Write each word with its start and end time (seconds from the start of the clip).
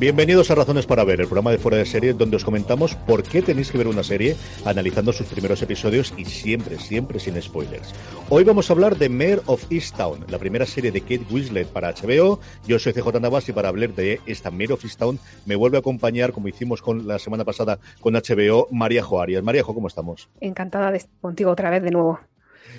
Bienvenidos 0.00 0.50
a 0.50 0.54
Razones 0.54 0.86
para 0.86 1.04
Ver, 1.04 1.20
el 1.20 1.26
programa 1.26 1.50
de 1.50 1.58
fuera 1.58 1.76
de 1.76 1.84
serie 1.84 2.14
donde 2.14 2.36
os 2.36 2.42
comentamos 2.42 2.94
por 2.94 3.22
qué 3.22 3.42
tenéis 3.42 3.70
que 3.70 3.76
ver 3.76 3.86
una 3.86 4.02
serie, 4.02 4.34
analizando 4.64 5.12
sus 5.12 5.26
primeros 5.26 5.60
episodios 5.60 6.14
y 6.16 6.24
siempre, 6.24 6.78
siempre 6.78 7.20
sin 7.20 7.40
spoilers. 7.42 7.92
Hoy 8.30 8.44
vamos 8.44 8.70
a 8.70 8.72
hablar 8.72 8.96
de 8.96 9.10
Mayor 9.10 9.42
of 9.44 9.70
Easttown, 9.70 10.24
la 10.28 10.38
primera 10.38 10.64
serie 10.64 10.90
de 10.90 11.02
Kate 11.02 11.26
Winslet 11.30 11.68
para 11.68 11.92
HBO. 11.92 12.40
Yo 12.66 12.78
soy 12.78 12.94
CJ 12.94 13.20
Navas 13.20 13.46
y 13.50 13.52
para 13.52 13.68
hablar 13.68 13.92
de 13.94 14.20
esta 14.24 14.50
Mayor 14.50 14.72
of 14.72 14.84
Easttown 14.84 15.18
me 15.44 15.54
vuelve 15.54 15.76
a 15.76 15.80
acompañar, 15.80 16.32
como 16.32 16.48
hicimos 16.48 16.80
con 16.80 17.06
la 17.06 17.18
semana 17.18 17.44
pasada 17.44 17.78
con 18.00 18.14
HBO, 18.14 18.68
María 18.70 19.02
Jo 19.02 19.20
Arias. 19.20 19.42
María 19.42 19.62
Jo, 19.62 19.74
¿cómo 19.74 19.88
estamos? 19.88 20.30
Encantada 20.40 20.90
de 20.92 20.96
estar 20.96 21.20
contigo 21.20 21.50
otra 21.50 21.68
vez 21.68 21.82
de 21.82 21.90
nuevo. 21.90 22.20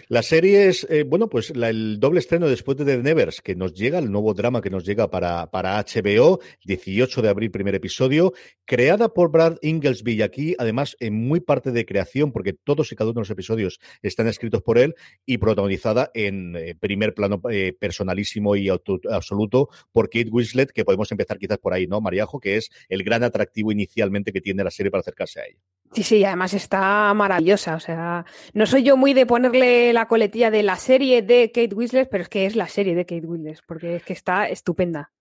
La 0.08 0.24
serie 0.24 0.68
es, 0.68 0.86
eh, 0.90 1.04
bueno, 1.04 1.30
pues 1.30 1.52
el 1.52 2.00
doble 2.00 2.20
estreno 2.20 2.48
después 2.48 2.78
de 2.78 2.86
The 2.86 2.98
Nevers, 2.98 3.42
que 3.42 3.56
nos 3.56 3.74
llega, 3.74 4.00
el 4.00 4.12
nuevo 4.12 4.34
drama 4.34 4.62
que 4.62 4.70
nos 4.70 4.86
llega 4.86 5.10
para, 5.10 5.50
para 5.52 5.84
HBO, 5.84 6.40
18 6.66 7.22
de 7.22 7.30
abril, 7.30 7.52
primer 7.52 7.76
episodio, 7.76 8.34
creada 8.66 9.10
por 9.14 9.32
Brad 9.32 9.58
Inglesby 9.62 10.14
y 10.14 10.22
aquí, 10.22 10.56
además, 10.58 10.96
en 11.00 11.14
muy 11.14 11.40
parte 11.40 11.72
de 11.72 11.86
creación, 11.86 12.32
porque 12.32 12.54
todos 12.54 12.92
y 12.92 12.96
cada 12.96 13.10
uno 13.10 13.20
de 13.20 13.22
los 13.22 13.30
episodios 13.30 13.80
están 14.02 14.28
escritos 14.28 14.62
por 14.62 14.78
él, 14.78 14.96
y 15.26 15.38
protagonizada 15.38 16.12
en 16.14 16.56
eh, 16.56 16.76
primer 16.80 17.14
plano 17.14 17.42
eh, 17.50 17.74
personalísimo 17.80 18.56
y 18.56 18.70
absoluto 18.70 19.70
por 19.92 20.10
Kate 20.10 20.30
Winslet, 20.30 20.72
que 20.72 20.86
podemos 20.86 21.12
empezar 21.12 21.38
quizás 21.38 21.58
por 21.58 21.74
ahí, 21.74 21.88
¿no, 21.88 22.02
Mariajo? 22.02 22.40
Que 22.40 22.58
es 22.58 22.70
el 22.90 23.04
gran 23.04 23.24
atractivo 23.24 23.72
inicialmente 23.72 24.32
que 24.32 24.42
tiene 24.42 24.64
la 24.64 24.72
serie 24.72 24.92
para 24.92 25.02
acercarse 25.02 25.42
a 25.42 25.46
ella. 25.46 25.71
Sí, 25.94 26.04
sí, 26.04 26.24
además 26.24 26.54
está 26.54 27.14
maravillosa. 27.14 27.76
O 27.76 27.80
sea, 27.80 28.26
no 28.54 28.66
soy 28.66 28.84
yo 28.84 28.96
muy 28.96 29.14
de 29.14 29.26
ponerle 29.26 29.92
la 29.92 30.08
coletilla 30.08 30.50
de 30.50 30.64
la 30.64 30.78
serie 30.78 31.22
de 31.22 31.52
Kate 31.54 31.76
Winslet, 31.76 32.10
pero 32.10 32.24
es 32.24 32.30
que 32.30 32.46
es 32.46 32.56
la 32.56 32.68
serie 32.68 32.96
de 32.96 33.06
Kate 33.06 33.28
Winslet, 33.28 33.60
porque 33.68 33.98
es 33.98 34.04
que 34.04 34.14
está 34.14 34.48
estupenda. 34.48 35.12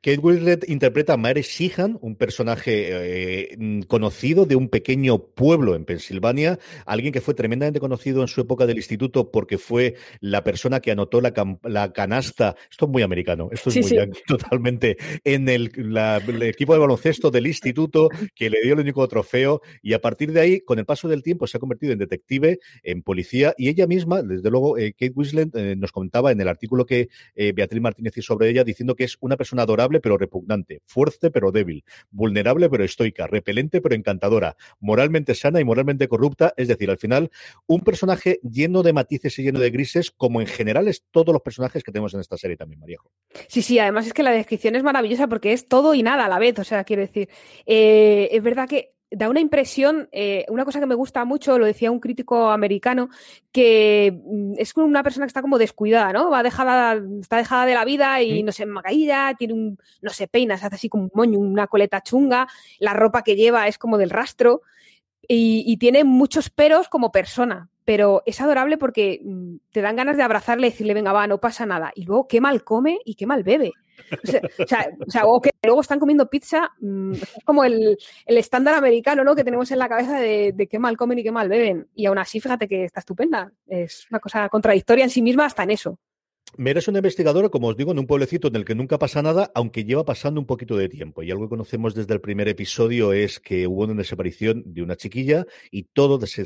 Kate 0.00 0.18
Winslet 0.18 0.68
interpreta 0.68 1.14
a 1.14 1.16
Mary 1.16 1.42
Sheehan, 1.42 1.98
un 2.00 2.14
personaje 2.14 3.50
eh, 3.52 3.58
conocido 3.88 4.46
de 4.46 4.54
un 4.54 4.68
pequeño 4.68 5.18
pueblo 5.18 5.74
en 5.74 5.84
Pensilvania, 5.84 6.58
alguien 6.86 7.12
que 7.12 7.20
fue 7.20 7.34
tremendamente 7.34 7.80
conocido 7.80 8.22
en 8.22 8.28
su 8.28 8.40
época 8.40 8.66
del 8.66 8.76
instituto 8.76 9.30
porque 9.30 9.58
fue 9.58 9.96
la 10.20 10.44
persona 10.44 10.80
que 10.80 10.92
anotó 10.92 11.20
la, 11.20 11.32
canasta, 11.92 12.54
esto 12.70 12.86
es 12.86 12.90
muy 12.90 13.02
americano, 13.02 13.48
esto 13.50 13.70
es 13.70 13.76
muy 13.80 14.10
totalmente, 14.26 14.96
en 15.24 15.48
el, 15.48 15.72
equipo 16.42 16.74
de 16.74 16.78
baloncesto 16.78 17.30
del 17.30 17.48
instituto 17.48 18.08
que 18.36 18.50
le 18.50 18.62
dio 18.62 18.74
el 18.74 18.80
único 18.80 19.06
trofeo 19.08 19.62
y 19.82 19.94
a 19.94 20.00
partir 20.00 20.32
de 20.32 20.40
ahí, 20.40 20.60
con 20.60 20.78
el 20.78 20.86
paso 20.86 21.08
del 21.08 21.24
tiempo, 21.24 21.46
se 21.46 21.56
ha 21.56 21.60
convertido 21.60 21.92
en 21.92 21.98
detective, 21.98 22.60
en 22.84 23.02
policía 23.02 23.52
y 23.58 23.68
ella 23.68 23.86
misma, 23.88 24.22
desde 24.22 24.48
luego, 24.48 24.78
eh, 24.78 24.92
Kate 24.92 25.12
Winslet 25.14 25.54
eh, 25.56 25.74
nos 25.76 25.90
comentaba 25.90 26.30
en 26.30 26.40
el 26.40 26.48
artículo 26.48 26.86
que 26.86 27.08
Beatriz 27.34 27.82
Martínez 27.82 28.16
hizo 28.16 28.28
sobre 28.28 28.50
ella, 28.50 28.62
diciendo 28.62 28.94
que 28.94 29.04
es 29.04 29.16
una 29.20 29.36
persona 29.36 29.66
adorable 29.68 30.00
pero 30.00 30.16
repugnante, 30.16 30.82
fuerte 30.86 31.30
pero 31.30 31.52
débil, 31.52 31.84
vulnerable 32.10 32.68
pero 32.70 32.84
estoica, 32.84 33.26
repelente 33.26 33.80
pero 33.80 33.94
encantadora, 33.94 34.56
moralmente 34.80 35.34
sana 35.34 35.60
y 35.60 35.64
moralmente 35.64 36.08
corrupta, 36.08 36.54
es 36.56 36.68
decir, 36.68 36.90
al 36.90 36.98
final, 36.98 37.30
un 37.66 37.80
personaje 37.80 38.40
lleno 38.42 38.82
de 38.82 38.92
matices 38.92 39.38
y 39.38 39.42
lleno 39.42 39.60
de 39.60 39.70
grises, 39.70 40.10
como 40.10 40.40
en 40.40 40.46
general 40.46 40.88
es 40.88 41.04
todos 41.10 41.32
los 41.32 41.42
personajes 41.42 41.82
que 41.82 41.92
tenemos 41.92 42.14
en 42.14 42.20
esta 42.20 42.36
serie 42.36 42.56
también, 42.56 42.80
Mariejo. 42.80 43.10
Sí, 43.48 43.62
sí, 43.62 43.78
además 43.78 44.06
es 44.06 44.12
que 44.12 44.22
la 44.22 44.32
descripción 44.32 44.76
es 44.76 44.82
maravillosa 44.82 45.28
porque 45.28 45.52
es 45.52 45.68
todo 45.68 45.94
y 45.94 46.02
nada 46.02 46.24
a 46.24 46.28
la 46.28 46.38
vez, 46.38 46.58
o 46.58 46.64
sea, 46.64 46.84
quiero 46.84 47.02
decir, 47.02 47.28
eh, 47.66 48.28
es 48.32 48.42
verdad 48.42 48.68
que 48.68 48.97
da 49.10 49.28
una 49.28 49.40
impresión, 49.40 50.08
eh, 50.12 50.44
una 50.48 50.64
cosa 50.64 50.80
que 50.80 50.86
me 50.86 50.94
gusta 50.94 51.24
mucho, 51.24 51.58
lo 51.58 51.66
decía 51.66 51.90
un 51.90 52.00
crítico 52.00 52.50
americano, 52.50 53.08
que 53.52 54.20
mm, 54.24 54.52
es 54.58 54.76
una 54.76 55.02
persona 55.02 55.26
que 55.26 55.28
está 55.28 55.42
como 55.42 55.58
descuidada, 55.58 56.12
¿no? 56.12 56.30
Va 56.30 56.42
dejada, 56.42 57.00
está 57.20 57.36
dejada 57.38 57.66
de 57.66 57.74
la 57.74 57.84
vida 57.84 58.20
y 58.22 58.42
no 58.42 58.52
sé, 58.52 58.66
caída, 58.82 59.34
tiene 59.34 59.54
un, 59.54 59.78
no 60.02 60.10
sé, 60.10 60.28
peina, 60.28 60.58
se 60.58 60.66
hace 60.66 60.76
así 60.76 60.88
como 60.88 61.04
un 61.04 61.10
moño, 61.14 61.38
una 61.38 61.66
coleta 61.66 62.02
chunga, 62.02 62.48
la 62.78 62.92
ropa 62.92 63.22
que 63.22 63.36
lleva 63.36 63.66
es 63.66 63.78
como 63.78 63.98
del 63.98 64.10
rastro 64.10 64.62
y, 65.26 65.64
y 65.66 65.76
tiene 65.78 66.04
muchos 66.04 66.50
peros 66.50 66.88
como 66.88 67.12
persona, 67.12 67.70
pero 67.84 68.22
es 68.26 68.40
adorable 68.40 68.76
porque 68.76 69.20
mm, 69.24 69.56
te 69.72 69.80
dan 69.80 69.96
ganas 69.96 70.16
de 70.16 70.22
abrazarle 70.22 70.66
y 70.66 70.70
decirle, 70.70 70.94
venga, 70.94 71.12
va, 71.12 71.26
no 71.26 71.38
pasa 71.38 71.64
nada. 71.66 71.92
Y 71.94 72.04
luego, 72.04 72.28
qué 72.28 72.40
mal 72.40 72.62
come 72.64 72.98
y 73.04 73.14
qué 73.14 73.26
mal 73.26 73.42
bebe. 73.42 73.72
O 74.58 74.66
sea, 75.10 75.26
o, 75.26 75.40
que 75.40 75.50
luego 75.62 75.80
están 75.80 75.98
comiendo 75.98 76.28
pizza, 76.28 76.70
mm, 76.80 77.12
es 77.14 77.44
como 77.44 77.64
el, 77.64 77.98
estándar 78.26 78.74
americano, 78.74 79.24
¿no? 79.24 79.34
Que 79.34 79.44
tenemos 79.44 79.70
en 79.70 79.78
la 79.78 79.88
cabeza 79.88 80.18
de, 80.18 80.52
de, 80.54 80.66
qué 80.66 80.78
mal 80.78 80.96
comen 80.96 81.18
y 81.18 81.22
qué 81.22 81.32
mal 81.32 81.48
beben. 81.48 81.88
Y 81.94 82.06
aún 82.06 82.18
así, 82.18 82.40
fíjate 82.40 82.68
que 82.68 82.84
está 82.84 83.00
estupenda. 83.00 83.52
Es 83.66 84.06
una 84.10 84.20
cosa 84.20 84.48
contradictoria 84.48 85.04
en 85.04 85.10
sí 85.10 85.22
misma 85.22 85.46
hasta 85.46 85.62
en 85.62 85.70
eso. 85.70 85.98
Mera 86.56 86.80
es 86.80 86.88
una 86.88 86.98
investigadora, 86.98 87.50
como 87.50 87.68
os 87.68 87.76
digo, 87.76 87.92
en 87.92 87.98
un 87.98 88.06
pueblecito 88.06 88.48
en 88.48 88.56
el 88.56 88.64
que 88.64 88.74
nunca 88.74 88.98
pasa 88.98 89.22
nada, 89.22 89.50
aunque 89.54 89.84
lleva 89.84 90.04
pasando 90.04 90.40
un 90.40 90.46
poquito 90.46 90.76
de 90.76 90.88
tiempo. 90.88 91.22
Y 91.22 91.30
algo 91.30 91.44
que 91.44 91.50
conocemos 91.50 91.94
desde 91.94 92.14
el 92.14 92.20
primer 92.20 92.48
episodio 92.48 93.12
es 93.12 93.38
que 93.38 93.66
hubo 93.66 93.84
una 93.84 93.94
desaparición 93.94 94.62
de 94.66 94.82
una 94.82 94.96
chiquilla 94.96 95.46
y 95.70 95.84
todo 95.84 96.24
se 96.26 96.44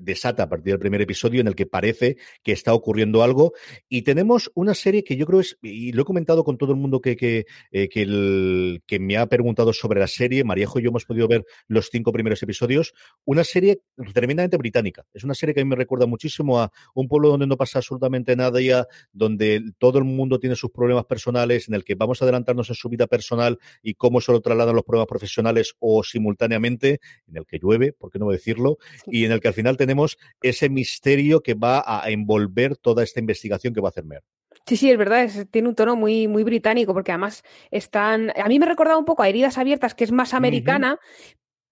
desata 0.00 0.42
a 0.42 0.48
partir 0.48 0.72
del 0.72 0.78
primer 0.78 1.00
episodio 1.00 1.40
en 1.40 1.46
el 1.46 1.54
que 1.54 1.66
parece 1.66 2.16
que 2.42 2.52
está 2.52 2.74
ocurriendo 2.74 3.22
algo. 3.22 3.52
Y 3.88 4.02
tenemos 4.02 4.50
una 4.54 4.74
serie 4.74 5.04
que 5.04 5.16
yo 5.16 5.24
creo 5.24 5.40
es, 5.40 5.56
y 5.62 5.92
lo 5.92 6.02
he 6.02 6.04
comentado 6.04 6.44
con 6.44 6.58
todo 6.58 6.72
el 6.72 6.78
mundo 6.78 7.00
que, 7.00 7.16
que, 7.16 7.46
eh, 7.70 7.88
que, 7.88 8.98
me 8.98 9.16
ha 9.16 9.26
preguntado 9.26 9.72
sobre 9.72 10.00
la 10.00 10.08
serie, 10.08 10.44
Maríajo 10.44 10.78
y 10.78 10.82
yo 10.82 10.88
hemos 10.90 11.04
podido 11.04 11.28
ver 11.28 11.44
los 11.68 11.88
cinco 11.90 12.12
primeros 12.12 12.42
episodios, 12.42 12.92
una 13.24 13.44
serie 13.44 13.80
tremendamente 14.12 14.56
británica. 14.56 15.04
Es 15.14 15.24
una 15.24 15.34
serie 15.34 15.54
que 15.54 15.60
a 15.60 15.64
mí 15.64 15.70
me 15.70 15.76
recuerda 15.76 16.06
muchísimo 16.06 16.60
a 16.60 16.70
un 16.94 17.08
pueblo 17.08 17.30
donde 17.30 17.46
no 17.46 17.56
pasa 17.56 17.78
absolutamente 17.78 18.36
nada 18.36 18.60
ya 18.60 18.86
donde 19.12 19.62
todo 19.78 19.98
el 19.98 20.04
mundo 20.04 20.38
tiene 20.38 20.56
sus 20.56 20.70
problemas 20.70 21.04
personales, 21.04 21.68
en 21.68 21.74
el 21.74 21.84
que 21.84 21.94
vamos 21.94 22.20
a 22.20 22.24
adelantarnos 22.24 22.68
en 22.68 22.74
su 22.74 22.88
vida 22.88 23.06
personal 23.06 23.58
y 23.82 23.94
cómo 23.94 24.20
se 24.20 24.32
lo 24.32 24.40
trasladan 24.40 24.74
los 24.74 24.84
problemas 24.84 25.08
profesionales 25.08 25.74
o 25.78 26.02
simultáneamente, 26.02 27.00
en 27.28 27.36
el 27.36 27.46
que 27.46 27.58
llueve, 27.58 27.92
por 27.92 28.10
qué 28.10 28.18
no 28.18 28.30
decirlo, 28.30 28.78
y 29.06 29.24
en 29.24 29.32
el 29.32 29.40
que 29.40 29.48
al 29.48 29.54
final 29.54 29.76
tenemos 29.76 30.18
ese 30.42 30.68
misterio 30.68 31.42
que 31.42 31.54
va 31.54 31.82
a 31.86 32.10
envolver 32.10 32.76
toda 32.76 33.02
esta 33.02 33.20
investigación 33.20 33.74
que 33.74 33.80
va 33.80 33.88
a 33.88 33.90
hacer 33.90 34.04
Mer. 34.04 34.22
Sí, 34.66 34.76
sí, 34.76 34.90
es 34.90 34.98
verdad, 34.98 35.28
tiene 35.50 35.68
un 35.68 35.74
tono 35.74 35.96
muy, 35.96 36.28
muy 36.28 36.44
británico, 36.44 36.94
porque 36.94 37.10
además 37.10 37.42
están. 37.70 38.32
A 38.36 38.48
mí 38.48 38.58
me 38.58 38.66
recordaba 38.66 38.98
un 38.98 39.04
poco 39.04 39.22
a 39.22 39.28
Heridas 39.28 39.58
Abiertas, 39.58 39.94
que 39.94 40.04
es 40.04 40.12
más 40.12 40.34
americana, 40.34 41.00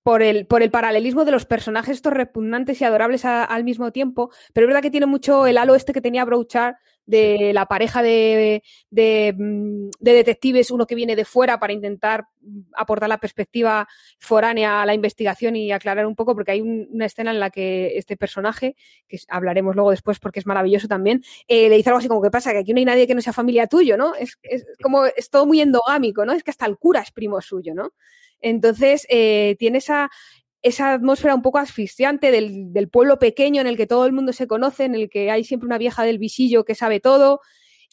por 0.03 0.23
el, 0.23 0.47
por 0.47 0.63
el 0.63 0.71
paralelismo 0.71 1.25
de 1.25 1.33
los 1.33 1.45
personajes 1.45 1.97
estos 1.97 2.13
repugnantes 2.13 2.81
y 2.81 2.85
adorables 2.85 3.25
al 3.25 3.65
mismo 3.65 3.93
tiempo, 3.93 4.31
pero 4.53 4.67
es 4.67 4.69
verdad 4.69 4.83
que 4.83 4.91
tiene 4.91 5.07
mucho 5.07 5.47
el 5.47 5.59
halo 5.59 5.75
este 5.75 5.93
que 5.93 6.01
tenía 6.01 6.25
Brouchard 6.25 6.77
de 7.11 7.53
la 7.53 7.67
pareja 7.67 8.03
de, 8.03 8.63
mm, 8.93 9.91
de, 9.99 10.13
detectives, 10.13 10.71
uno 10.71 10.87
que 10.87 10.95
viene 10.95 11.17
de 11.17 11.25
fuera 11.25 11.59
para 11.59 11.73
intentar 11.73 12.27
mm, 12.41 12.61
aportar 12.75 13.09
la 13.09 13.19
perspectiva 13.19 13.89
foránea 14.19 14.83
a 14.83 14.87
la 14.87 14.95
investigación 14.95 15.57
y 15.57 15.73
aclarar 15.73 16.07
un 16.07 16.15
poco, 16.15 16.35
porque 16.35 16.53
hay 16.53 16.61
una 16.61 17.07
escena 17.07 17.33
en 17.33 17.41
la 17.41 17.51
que 17.51 17.99
este 17.99 18.17
personaje, 18.17 18.77
que 19.09 19.19
hablaremos 19.29 19.75
luego 19.75 19.91
después 19.91 20.21
porque 20.21 20.39
es 20.39 20.47
maravilloso 20.47 20.87
también, 20.87 21.23
eh, 21.49 21.69
le 21.69 21.77
dice 21.77 21.91
algo 21.91 21.99
así 21.99 22.09
como 22.09 22.23
que 22.23 22.31
pasa, 22.31 22.53
que 22.53 22.59
aquí 22.59 22.73
no 22.73 22.79
hay 22.79 22.85
nadie 22.85 23.07
que 23.07 23.15
no 23.15 23.21
sea 23.21 23.33
familia 23.33 23.67
tuyo, 23.67 23.97
¿no? 23.97 24.15
Es, 24.15 24.39
es 24.43 24.65
como, 24.81 25.05
es 25.05 25.31
todo 25.31 25.47
muy 25.47 25.61
endogámico, 25.61 26.25
¿no? 26.25 26.33
Es 26.33 26.45
que 26.45 26.53
hasta 26.53 26.67
el 26.67 26.79
cura 26.79 27.01
es 27.01 27.11
primo 27.11 27.41
suyo, 27.41 27.75
¿no? 27.75 27.93
Entonces, 28.41 29.07
eh, 29.09 29.57
tiene 29.59 29.79
esa, 29.79 30.11
esa 30.63 30.93
atmósfera 30.93 31.35
un 31.35 31.43
poco 31.43 31.59
asfixiante 31.59 32.31
del, 32.31 32.73
del, 32.73 32.89
pueblo 32.89 33.19
pequeño 33.19 33.61
en 33.61 33.67
el 33.67 33.77
que 33.77 33.87
todo 33.87 34.07
el 34.07 34.13
mundo 34.13 34.33
se 34.33 34.47
conoce, 34.47 34.85
en 34.85 34.95
el 34.95 35.11
que 35.11 35.31
hay 35.31 35.45
siempre 35.45 35.67
una 35.67 35.79
vieja 35.79 36.05
del 36.05 36.19
visillo 36.19 36.65
que 36.65 36.75
sabe 36.75 37.01
todo. 37.01 37.41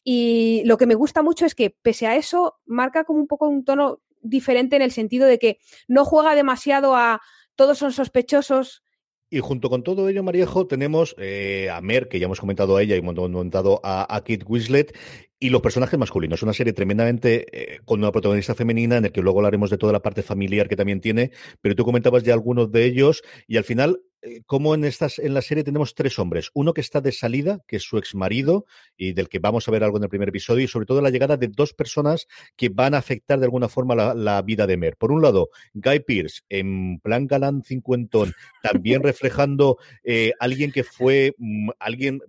Y 0.03 0.63
lo 0.65 0.77
que 0.77 0.87
me 0.87 0.95
gusta 0.95 1.21
mucho 1.21 1.45
es 1.45 1.55
que, 1.55 1.75
pese 1.81 2.07
a 2.07 2.15
eso, 2.15 2.55
marca 2.65 3.03
como 3.03 3.19
un 3.19 3.27
poco 3.27 3.47
un 3.47 3.65
tono 3.65 4.01
diferente 4.21 4.75
en 4.75 4.81
el 4.81 4.91
sentido 4.91 5.27
de 5.27 5.39
que 5.39 5.59
no 5.87 6.05
juega 6.05 6.35
demasiado 6.35 6.95
a 6.95 7.21
todos 7.55 7.77
son 7.77 7.91
sospechosos, 7.91 8.83
y 9.29 9.39
junto 9.39 9.69
con 9.69 9.83
todo 9.83 10.07
ello, 10.07 10.23
Mariejo, 10.23 10.67
tenemos 10.67 11.15
eh, 11.17 11.69
a 11.71 11.81
Mer, 11.81 12.07
que 12.07 12.19
ya 12.19 12.25
hemos 12.25 12.39
comentado 12.39 12.77
a 12.77 12.81
ella 12.81 12.95
y 12.95 12.99
hemos 12.99 13.15
comentado 13.15 13.81
a, 13.83 14.21
Kit 14.25 14.43
Winslet, 14.47 14.95
y 15.39 15.49
los 15.49 15.61
personajes 15.61 15.99
masculinos. 15.99 16.41
Una 16.43 16.53
serie 16.53 16.73
tremendamente 16.73 17.45
eh, 17.51 17.79
con 17.85 17.99
una 17.99 18.11
protagonista 18.11 18.55
femenina, 18.55 18.97
en 18.97 19.05
el 19.05 19.11
que 19.11 19.21
luego 19.21 19.39
hablaremos 19.39 19.69
de 19.69 19.77
toda 19.77 19.93
la 19.93 20.01
parte 20.01 20.23
familiar 20.23 20.69
que 20.69 20.75
también 20.75 21.01
tiene, 21.01 21.31
pero 21.61 21.75
tú 21.75 21.83
comentabas 21.83 22.23
ya 22.23 22.33
algunos 22.33 22.71
de 22.71 22.85
ellos, 22.85 23.21
y 23.47 23.57
al 23.57 23.63
final 23.63 23.99
eh, 24.27 24.41
como 24.45 24.75
en 24.75 24.83
estas 24.83 25.19
en 25.19 25.33
la 25.33 25.41
serie 25.41 25.63
tenemos 25.63 25.95
tres 25.95 26.19
hombres, 26.19 26.51
uno 26.53 26.73
que 26.73 26.81
está 26.81 27.01
de 27.01 27.11
salida, 27.11 27.63
que 27.67 27.77
es 27.77 27.83
su 27.83 27.97
ex 27.97 28.15
marido 28.15 28.65
y 28.97 29.13
del 29.13 29.29
que 29.29 29.39
vamos 29.39 29.67
a 29.67 29.71
ver 29.71 29.83
algo 29.83 29.97
en 29.97 30.03
el 30.03 30.09
primer 30.09 30.29
episodio 30.29 30.65
y 30.65 30.67
sobre 30.67 30.85
todo 30.85 31.01
la 31.01 31.09
llegada 31.09 31.37
de 31.37 31.47
dos 31.47 31.73
personas 31.73 32.27
que 32.55 32.69
van 32.69 32.93
a 32.93 32.97
afectar 32.97 33.39
de 33.39 33.45
alguna 33.45 33.69
forma 33.69 33.95
la, 33.95 34.41
vida 34.41 34.67
de 34.67 34.77
Mer. 34.77 34.97
Por 34.97 35.11
un 35.11 35.21
lado, 35.21 35.49
Guy 35.73 36.01
Pierce 36.01 36.41
en 36.49 36.99
plan 36.99 37.27
galán 37.27 37.63
cincuentón, 37.63 38.33
también 38.61 39.03
reflejando 39.03 39.77
eh, 40.03 40.33
alguien 40.39 40.71
que 40.71 40.83
fue 40.83 41.33
mm, 41.37 41.69
alguien 41.79 42.21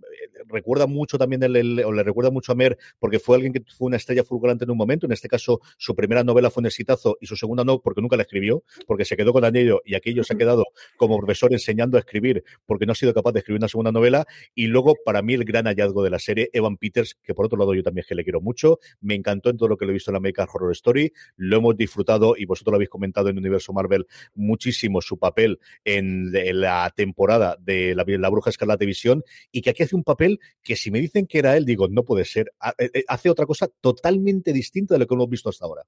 recuerda 0.48 0.86
mucho 0.86 1.18
también, 1.18 1.42
el, 1.42 1.82
o 1.84 1.92
le 1.92 2.02
recuerda 2.02 2.30
mucho 2.30 2.52
a 2.52 2.54
Mer, 2.54 2.78
porque 2.98 3.18
fue 3.18 3.36
alguien 3.36 3.52
que 3.52 3.62
fue 3.76 3.86
una 3.86 3.96
estrella 3.96 4.24
fulgurante 4.24 4.64
en 4.64 4.70
un 4.70 4.76
momento. 4.76 5.06
En 5.06 5.12
este 5.12 5.28
caso, 5.28 5.60
su 5.76 5.94
primera 5.94 6.24
novela 6.24 6.50
fue 6.50 6.62
un 6.62 6.66
exitazo 6.66 7.16
y 7.20 7.26
su 7.26 7.36
segunda 7.36 7.64
no, 7.64 7.80
porque 7.80 8.00
nunca 8.00 8.16
la 8.16 8.22
escribió, 8.22 8.64
porque 8.86 9.04
se 9.04 9.16
quedó 9.16 9.32
con 9.32 9.44
aquello 9.44 9.80
y 9.84 9.94
aquello 9.94 10.24
se 10.24 10.34
ha 10.34 10.36
quedado 10.36 10.66
como 10.96 11.18
profesor 11.18 11.52
enseñando 11.52 11.96
a 11.96 12.00
escribir, 12.00 12.44
porque 12.66 12.86
no 12.86 12.92
ha 12.92 12.96
sido 12.96 13.14
capaz 13.14 13.32
de 13.32 13.40
escribir 13.40 13.60
una 13.60 13.68
segunda 13.68 13.92
novela. 13.92 14.26
Y 14.54 14.66
luego, 14.66 14.96
para 15.04 15.22
mí, 15.22 15.34
el 15.34 15.44
gran 15.44 15.66
hallazgo 15.66 16.02
de 16.02 16.10
la 16.10 16.18
serie, 16.18 16.50
Evan 16.52 16.76
Peters, 16.76 17.16
que 17.22 17.34
por 17.34 17.46
otro 17.46 17.58
lado 17.58 17.74
yo 17.74 17.82
también 17.82 18.06
que 18.08 18.14
le 18.14 18.24
quiero 18.24 18.40
mucho, 18.40 18.78
me 19.00 19.14
encantó 19.14 19.50
en 19.50 19.56
todo 19.56 19.68
lo 19.68 19.76
que 19.76 19.84
lo 19.84 19.90
he 19.90 19.94
visto 19.94 20.10
en 20.10 20.14
la 20.14 20.18
American 20.18 20.48
Horror 20.52 20.72
Story, 20.72 21.12
lo 21.36 21.58
hemos 21.58 21.76
disfrutado 21.76 22.34
y 22.36 22.46
vosotros 22.46 22.72
lo 22.72 22.76
habéis 22.76 22.88
comentado 22.88 23.28
en 23.28 23.36
el 23.36 23.40
universo 23.40 23.72
Marvel 23.72 24.06
muchísimo 24.34 25.00
su 25.02 25.18
papel 25.18 25.60
en, 25.84 26.32
la 26.32 26.92
temporada 26.96 27.56
de 27.60 27.94
la, 27.94 28.04
la 28.06 28.28
Bruja 28.30 28.50
Escarlata 28.50 28.84
Visión 28.84 29.22
y 29.52 29.60
que 29.60 29.70
aquí 29.70 29.82
hace 29.82 29.94
un 29.94 30.04
papel 30.08 30.40
que 30.62 30.74
si 30.74 30.90
me 30.90 30.98
dicen 30.98 31.26
que 31.26 31.38
era 31.38 31.56
él, 31.56 31.64
digo, 31.64 31.86
no 31.88 32.02
puede 32.02 32.24
ser. 32.24 32.52
Eh, 32.78 32.90
eh, 32.94 33.04
hace 33.06 33.30
otra 33.30 33.46
cosa 33.46 33.68
totalmente 33.80 34.52
distinta 34.52 34.94
de 34.94 35.00
lo 35.00 35.06
que 35.06 35.14
hemos 35.14 35.28
visto 35.28 35.50
hasta 35.50 35.66
ahora. 35.66 35.82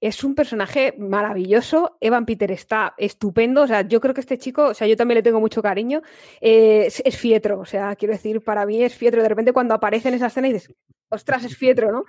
Es 0.00 0.22
un 0.24 0.34
personaje 0.34 0.94
maravilloso. 0.96 1.98
Evan 2.00 2.24
Peter 2.24 2.50
está 2.52 2.94
estupendo. 2.96 3.62
O 3.62 3.66
sea, 3.66 3.86
yo 3.86 4.00
creo 4.00 4.14
que 4.14 4.20
este 4.20 4.38
chico, 4.38 4.68
o 4.68 4.74
sea, 4.74 4.86
yo 4.86 4.96
también 4.96 5.16
le 5.16 5.22
tengo 5.22 5.40
mucho 5.40 5.60
cariño. 5.60 6.02
Eh, 6.40 6.86
es, 7.04 7.16
fietro. 7.16 7.58
O 7.60 7.64
sea, 7.64 7.96
quiero 7.96 8.14
decir, 8.14 8.40
para 8.42 8.64
mí 8.64 8.82
es 8.82 8.94
fietro. 8.94 9.22
De 9.22 9.28
repente 9.28 9.52
cuando 9.52 9.74
aparece 9.74 10.08
en 10.08 10.14
esa 10.14 10.28
escena 10.28 10.48
y 10.48 10.52
dices, 10.52 10.74
ostras, 11.08 11.44
es 11.44 11.56
fietro, 11.56 11.90
¿no? 11.90 12.04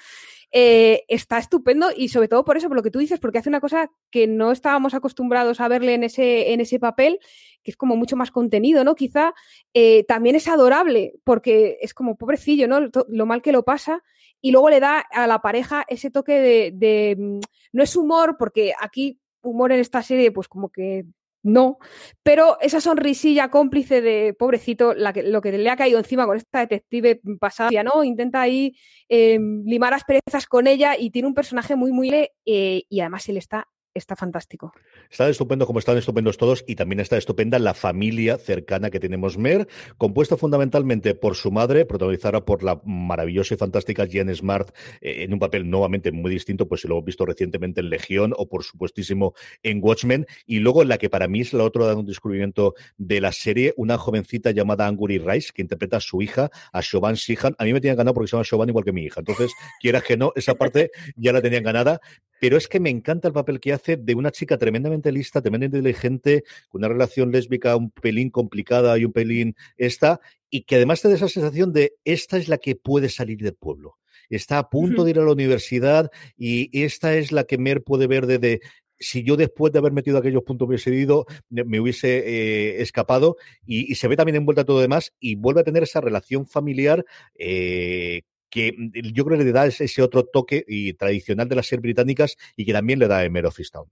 Está 0.57 1.38
estupendo 1.38 1.90
y 1.96 2.07
sobre 2.07 2.30
todo 2.30 2.46
por 2.46 2.56
eso, 2.56 2.69
por 2.69 2.78
lo 2.78 2.84
que 2.84 2.92
tú 2.92 3.00
dices, 3.00 3.19
porque 3.19 3.40
hace 3.40 3.50
una 3.50 3.60
cosa 3.60 3.92
que 4.10 4.25
no 4.25 4.54
estábamos 4.54 4.94
acostumbrados 4.94 5.60
a 5.60 5.68
verle 5.68 5.96
en 5.96 6.06
ese, 6.06 6.54
en 6.54 6.62
ese 6.62 6.80
papel 6.80 7.19
que 7.66 7.72
es 7.72 7.78
como 7.78 7.98
mucho 7.98 8.16
más 8.16 8.31
contenido, 8.31 8.84
¿no? 8.84 8.96
Quizá 8.96 9.34
eh, 9.74 10.06
también 10.06 10.36
es 10.36 10.48
adorable, 10.48 11.16
porque 11.24 11.80
es 11.81 11.94
como 11.94 12.16
pobrecillo, 12.16 12.68
¿no? 12.68 12.80
Lo 13.10 13.25
mal 13.25 13.42
que 13.42 13.52
lo 13.52 13.66
pasa, 13.66 14.04
y 14.40 14.52
luego 14.52 14.69
le 14.69 14.80
da 14.80 15.00
a 15.00 15.25
la 15.25 15.42
pareja 15.42 15.84
ese 15.90 16.12
toque 16.12 16.72
de, 16.72 17.16
mm, 17.18 17.40
no 17.74 17.84
es 17.84 17.96
humor, 17.96 18.38
porque 18.38 18.74
aquí 18.80 19.19
humor 19.42 19.72
en 19.72 19.80
esta 19.80 20.04
serie, 20.04 20.31
pues 20.31 20.48
como 20.48 20.69
que 20.69 21.06
no, 21.45 21.77
pero 22.24 22.59
esa 22.59 22.81
sonrisilla 22.81 23.51
cómplice 23.51 24.01
de 24.01 24.33
pobrecito, 24.33 24.95
la 24.95 25.13
que, 25.13 25.21
lo 25.21 25.42
que 25.42 25.56
le 25.56 25.69
ha 25.69 25.75
caído 25.75 26.00
encima 26.00 26.25
con 26.25 26.38
esta 26.38 26.62
detective 26.62 27.21
pasada, 27.39 27.83
¿no? 27.83 28.03
Intenta 28.03 28.42
ahí 28.42 28.75
em, 29.09 29.63
limar 29.63 29.94
asperezas 29.94 30.47
con 30.47 30.65
ella 30.65 30.97
y 30.97 31.12
tiene 31.12 31.27
un 31.27 31.36
personaje 31.36 31.75
muy, 31.75 31.92
muy... 31.92 32.09
Eh, 32.45 32.83
y 32.89 33.00
además 33.00 33.30
él 33.30 33.38
está 33.38 33.68
está 33.95 34.15
fantástico. 34.15 34.74
Está 35.09 35.30
estupendo 35.30 35.65
como 35.65 35.80
están 35.80 35.97
estupendos 35.97 36.38
todos 36.38 36.63
y 36.68 36.75
también 36.75 37.00
está 37.00 37.18
estupenda 37.18 37.57
la 37.59 37.74
familia 37.74 38.38
cercana 38.38 38.92
que 38.92 39.00
tenemos 39.00 39.38
Mer, 39.38 39.68
compuesta 39.97 40.38
fundamentalmente 40.38 41.15
por 41.15 41.36
su 41.36 41.50
madre, 41.50 41.86
protagonizada 41.86 42.44
por 42.44 42.62
la 42.62 42.81
maravillosa 42.83 43.53
y 43.53 43.57
fantástica 43.57 44.06
Jen 44.06 44.33
Smart 44.36 44.75
eh, 45.01 45.24
en 45.24 45.33
un 45.33 45.39
papel 45.39 45.69
nuevamente 45.69 46.12
muy 46.12 46.30
distinto, 46.30 46.68
pues 46.68 46.81
si 46.81 46.88
lo 46.88 46.95
hemos 46.95 47.06
visto 47.06 47.25
recientemente 47.25 47.80
en 47.80 47.89
Legión 47.89 48.33
o 48.36 48.50
por 48.50 48.63
supuestísimo 48.63 49.33
en 49.63 49.80
Watchmen, 49.81 50.27
y 50.45 50.59
luego 50.59 50.83
la 50.83 50.97
que 50.97 51.09
para 51.09 51.27
mí 51.27 51.42
es 51.42 51.53
la 51.53 51.63
otra 51.63 51.88
de 51.88 51.95
un 51.95 52.06
descubrimiento 52.06 52.75
de 52.97 53.21
la 53.21 53.31
serie, 53.31 53.74
una 53.77 53.97
jovencita 53.97 54.51
llamada 54.51 54.88
Anguri 54.88 55.19
Rice, 55.19 55.51
que 55.53 55.62
interpreta 55.62 55.97
a 55.97 56.01
su 56.01 56.21
hija, 56.21 56.50
a 56.74 56.81
Siobhan 56.81 57.15
Sihan. 57.15 57.56
A 57.57 57.63
mí 57.63 57.71
me 57.71 57.80
tenían 57.80 57.97
ganado 57.97 58.13
porque 58.13 58.27
se 58.27 58.36
llama 58.36 58.44
Siobhan 58.44 58.69
igual 58.69 58.83
que 58.83 58.92
mi 58.92 59.03
hija, 59.03 59.21
entonces 59.21 59.53
quieras 59.80 60.03
que 60.03 60.18
no, 60.18 60.33
esa 60.36 60.56
parte 60.56 60.92
ya 61.15 61.31
la 61.31 61.42
tenían 61.42 61.63
ganada, 61.63 62.01
pero 62.39 62.57
es 62.57 62.67
que 62.67 62.79
me 62.79 62.89
encanta 62.89 63.27
el 63.27 63.33
papel 63.33 63.59
que 63.59 63.73
hace 63.73 63.97
de 63.97 64.15
una 64.15 64.31
chica 64.31 64.57
tremendamente 64.57 65.11
lista, 65.11 65.41
tremendamente 65.41 65.77
inteligente, 65.77 66.43
con 66.69 66.79
una 66.81 66.89
relación 66.89 67.31
lésbica 67.31 67.75
un 67.75 67.91
pelín 67.91 68.29
complicada 68.29 68.97
y 68.97 69.05
un 69.05 69.13
pelín 69.13 69.55
esta, 69.77 70.19
y 70.49 70.63
que 70.63 70.75
además 70.75 71.01
te 71.01 71.09
da 71.09 71.15
esa 71.15 71.29
sensación 71.29 71.73
de 71.73 71.93
esta 72.03 72.37
es 72.37 72.47
la 72.47 72.57
que 72.57 72.75
puede 72.75 73.09
salir 73.09 73.39
del 73.39 73.55
pueblo. 73.55 73.97
Está 74.29 74.57
a 74.57 74.69
punto 74.69 75.03
de 75.03 75.11
ir 75.11 75.19
a 75.19 75.23
la 75.23 75.31
universidad 75.31 76.09
y 76.37 76.69
esta 76.83 77.15
es 77.15 77.31
la 77.31 77.43
que 77.43 77.57
Mer 77.57 77.83
puede 77.83 78.07
ver 78.07 78.25
de, 78.25 78.59
si 78.99 79.23
yo 79.23 79.37
después 79.37 79.71
de 79.73 79.79
haber 79.79 79.91
metido 79.91 80.17
aquellos 80.17 80.43
puntos 80.43 80.67
hubiese 80.67 80.93
ido, 80.93 81.25
me 81.49 81.79
hubiese 81.79 82.17
eh, 82.17 82.81
escapado 82.81 83.37
y, 83.65 83.95
se 83.95 84.07
ve 84.07 84.15
también 84.15 84.37
envuelta 84.37 84.65
todo 84.65 84.77
lo 84.77 84.81
demás 84.81 85.13
y 85.19 85.35
vuelve 85.35 85.61
a 85.61 85.63
tener 85.63 85.83
esa 85.83 86.01
relación 86.01 86.45
familiar 86.45 87.05
eh, 87.35 88.23
que 88.56 88.74
mm, 88.78 89.12
yo 89.12 89.25
creo 89.25 89.38
que 89.38 89.44
le 89.44 89.52
da 89.52 89.66
ese, 89.66 90.02
otro 90.02 90.24
toque 90.24 90.63
y 90.66 90.94
tradicional 90.94 91.50
de 91.50 91.57
las 91.57 91.68
series 91.68 91.81
británicas 91.81 92.38
y 92.56 92.63
que 92.63 92.72
también 92.72 93.00
le 93.00 93.10
da 93.10 93.25
Emer 93.25 93.50
Town. 93.69 93.90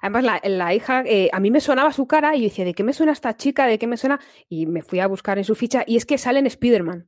Además, 0.00 0.40
la, 0.42 0.74
hija, 0.74 1.04
eh, 1.06 1.30
a 1.32 1.38
mí 1.38 1.52
me 1.52 1.60
sonaba 1.60 1.92
su 1.92 2.08
cara 2.08 2.34
y 2.34 2.40
yo 2.40 2.48
decía, 2.48 2.64
¿de 2.64 2.74
qué 2.74 2.82
me 2.82 2.94
suena 2.94 3.12
esta 3.12 3.36
chica? 3.36 3.64
¿De 3.64 3.78
qué 3.78 3.86
me 3.86 3.96
suena? 3.96 4.18
Y 4.48 4.66
me 4.66 4.82
fui 4.82 4.98
a 4.98 5.06
buscar 5.06 5.38
en 5.38 5.44
su 5.44 5.54
ficha 5.54 5.84
y 5.86 5.96
es 5.96 6.04
que 6.04 6.18
sale 6.18 6.40
en 6.40 6.46
Spider-Man. 6.46 7.06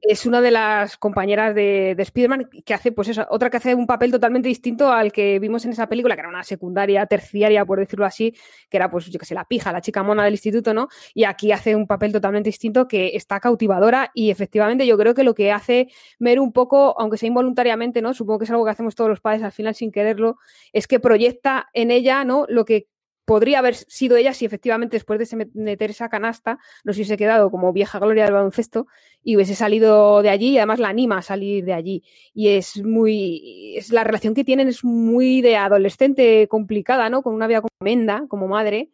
Es 0.00 0.24
una 0.24 0.40
de 0.40 0.50
las 0.50 0.96
compañeras 0.96 1.54
de, 1.54 1.94
de 1.94 2.02
Spider-Man 2.02 2.48
que 2.64 2.74
hace, 2.74 2.90
pues 2.90 3.08
eso, 3.08 3.26
otra 3.28 3.50
que 3.50 3.58
hace 3.58 3.74
un 3.74 3.86
papel 3.86 4.10
totalmente 4.10 4.48
distinto 4.48 4.90
al 4.90 5.12
que 5.12 5.38
vimos 5.38 5.64
en 5.64 5.72
esa 5.72 5.88
película, 5.88 6.14
que 6.14 6.20
era 6.20 6.28
una 6.28 6.42
secundaria, 6.42 7.04
terciaria, 7.06 7.64
por 7.66 7.78
decirlo 7.78 8.06
así, 8.06 8.34
que 8.70 8.78
era, 8.78 8.90
pues, 8.90 9.06
yo 9.06 9.18
que 9.18 9.26
sé, 9.26 9.34
la 9.34 9.44
pija, 9.44 9.70
la 9.72 9.82
chica 9.82 10.02
mona 10.02 10.24
del 10.24 10.34
instituto, 10.34 10.72
¿no? 10.72 10.88
Y 11.12 11.24
aquí 11.24 11.52
hace 11.52 11.76
un 11.76 11.86
papel 11.86 12.12
totalmente 12.12 12.48
distinto 12.48 12.88
que 12.88 13.14
está 13.14 13.40
cautivadora 13.40 14.10
y 14.14 14.30
efectivamente 14.30 14.86
yo 14.86 14.96
creo 14.96 15.14
que 15.14 15.24
lo 15.24 15.34
que 15.34 15.52
hace 15.52 15.88
Mer 16.18 16.40
un 16.40 16.52
poco, 16.52 16.98
aunque 16.98 17.18
sea 17.18 17.26
involuntariamente, 17.26 18.00
¿no? 18.00 18.14
Supongo 18.14 18.38
que 18.38 18.44
es 18.44 18.50
algo 18.50 18.64
que 18.64 18.70
hacemos 18.70 18.94
todos 18.94 19.10
los 19.10 19.20
padres 19.20 19.42
al 19.42 19.52
final 19.52 19.74
sin 19.74 19.92
quererlo, 19.92 20.38
es 20.72 20.86
que 20.86 21.00
proyecta 21.00 21.68
en 21.74 21.90
ella, 21.90 22.24
¿no? 22.24 22.46
Lo 22.48 22.64
que 22.64 22.88
podría 23.24 23.60
haber 23.60 23.74
sido 23.74 24.16
ella 24.16 24.34
si 24.34 24.44
efectivamente 24.44 24.96
después 24.96 25.18
de 25.18 25.48
meter 25.54 25.90
esa 25.90 26.08
canasta 26.08 26.58
no 26.84 26.92
se 26.92 27.00
hubiese 27.00 27.16
quedado 27.16 27.50
como 27.50 27.72
vieja 27.72 27.98
gloria 27.98 28.24
del 28.24 28.34
baloncesto 28.34 28.86
y 29.22 29.36
hubiese 29.36 29.54
salido 29.54 30.22
de 30.22 30.30
allí 30.30 30.50
y 30.50 30.58
además 30.58 30.80
la 30.80 30.88
anima 30.88 31.18
a 31.18 31.22
salir 31.22 31.64
de 31.64 31.72
allí. 31.72 32.02
Y 32.34 32.48
es 32.48 32.82
muy, 32.82 33.74
es 33.76 33.90
la 33.90 34.04
relación 34.04 34.34
que 34.34 34.44
tienen 34.44 34.68
es 34.68 34.84
muy 34.84 35.40
de 35.40 35.56
adolescente 35.56 36.48
complicada, 36.48 37.08
¿no? 37.08 37.22
Con 37.22 37.34
una 37.34 37.46
vida 37.46 37.62
tremenda 37.78 38.24
como 38.28 38.48
madre. 38.48 38.90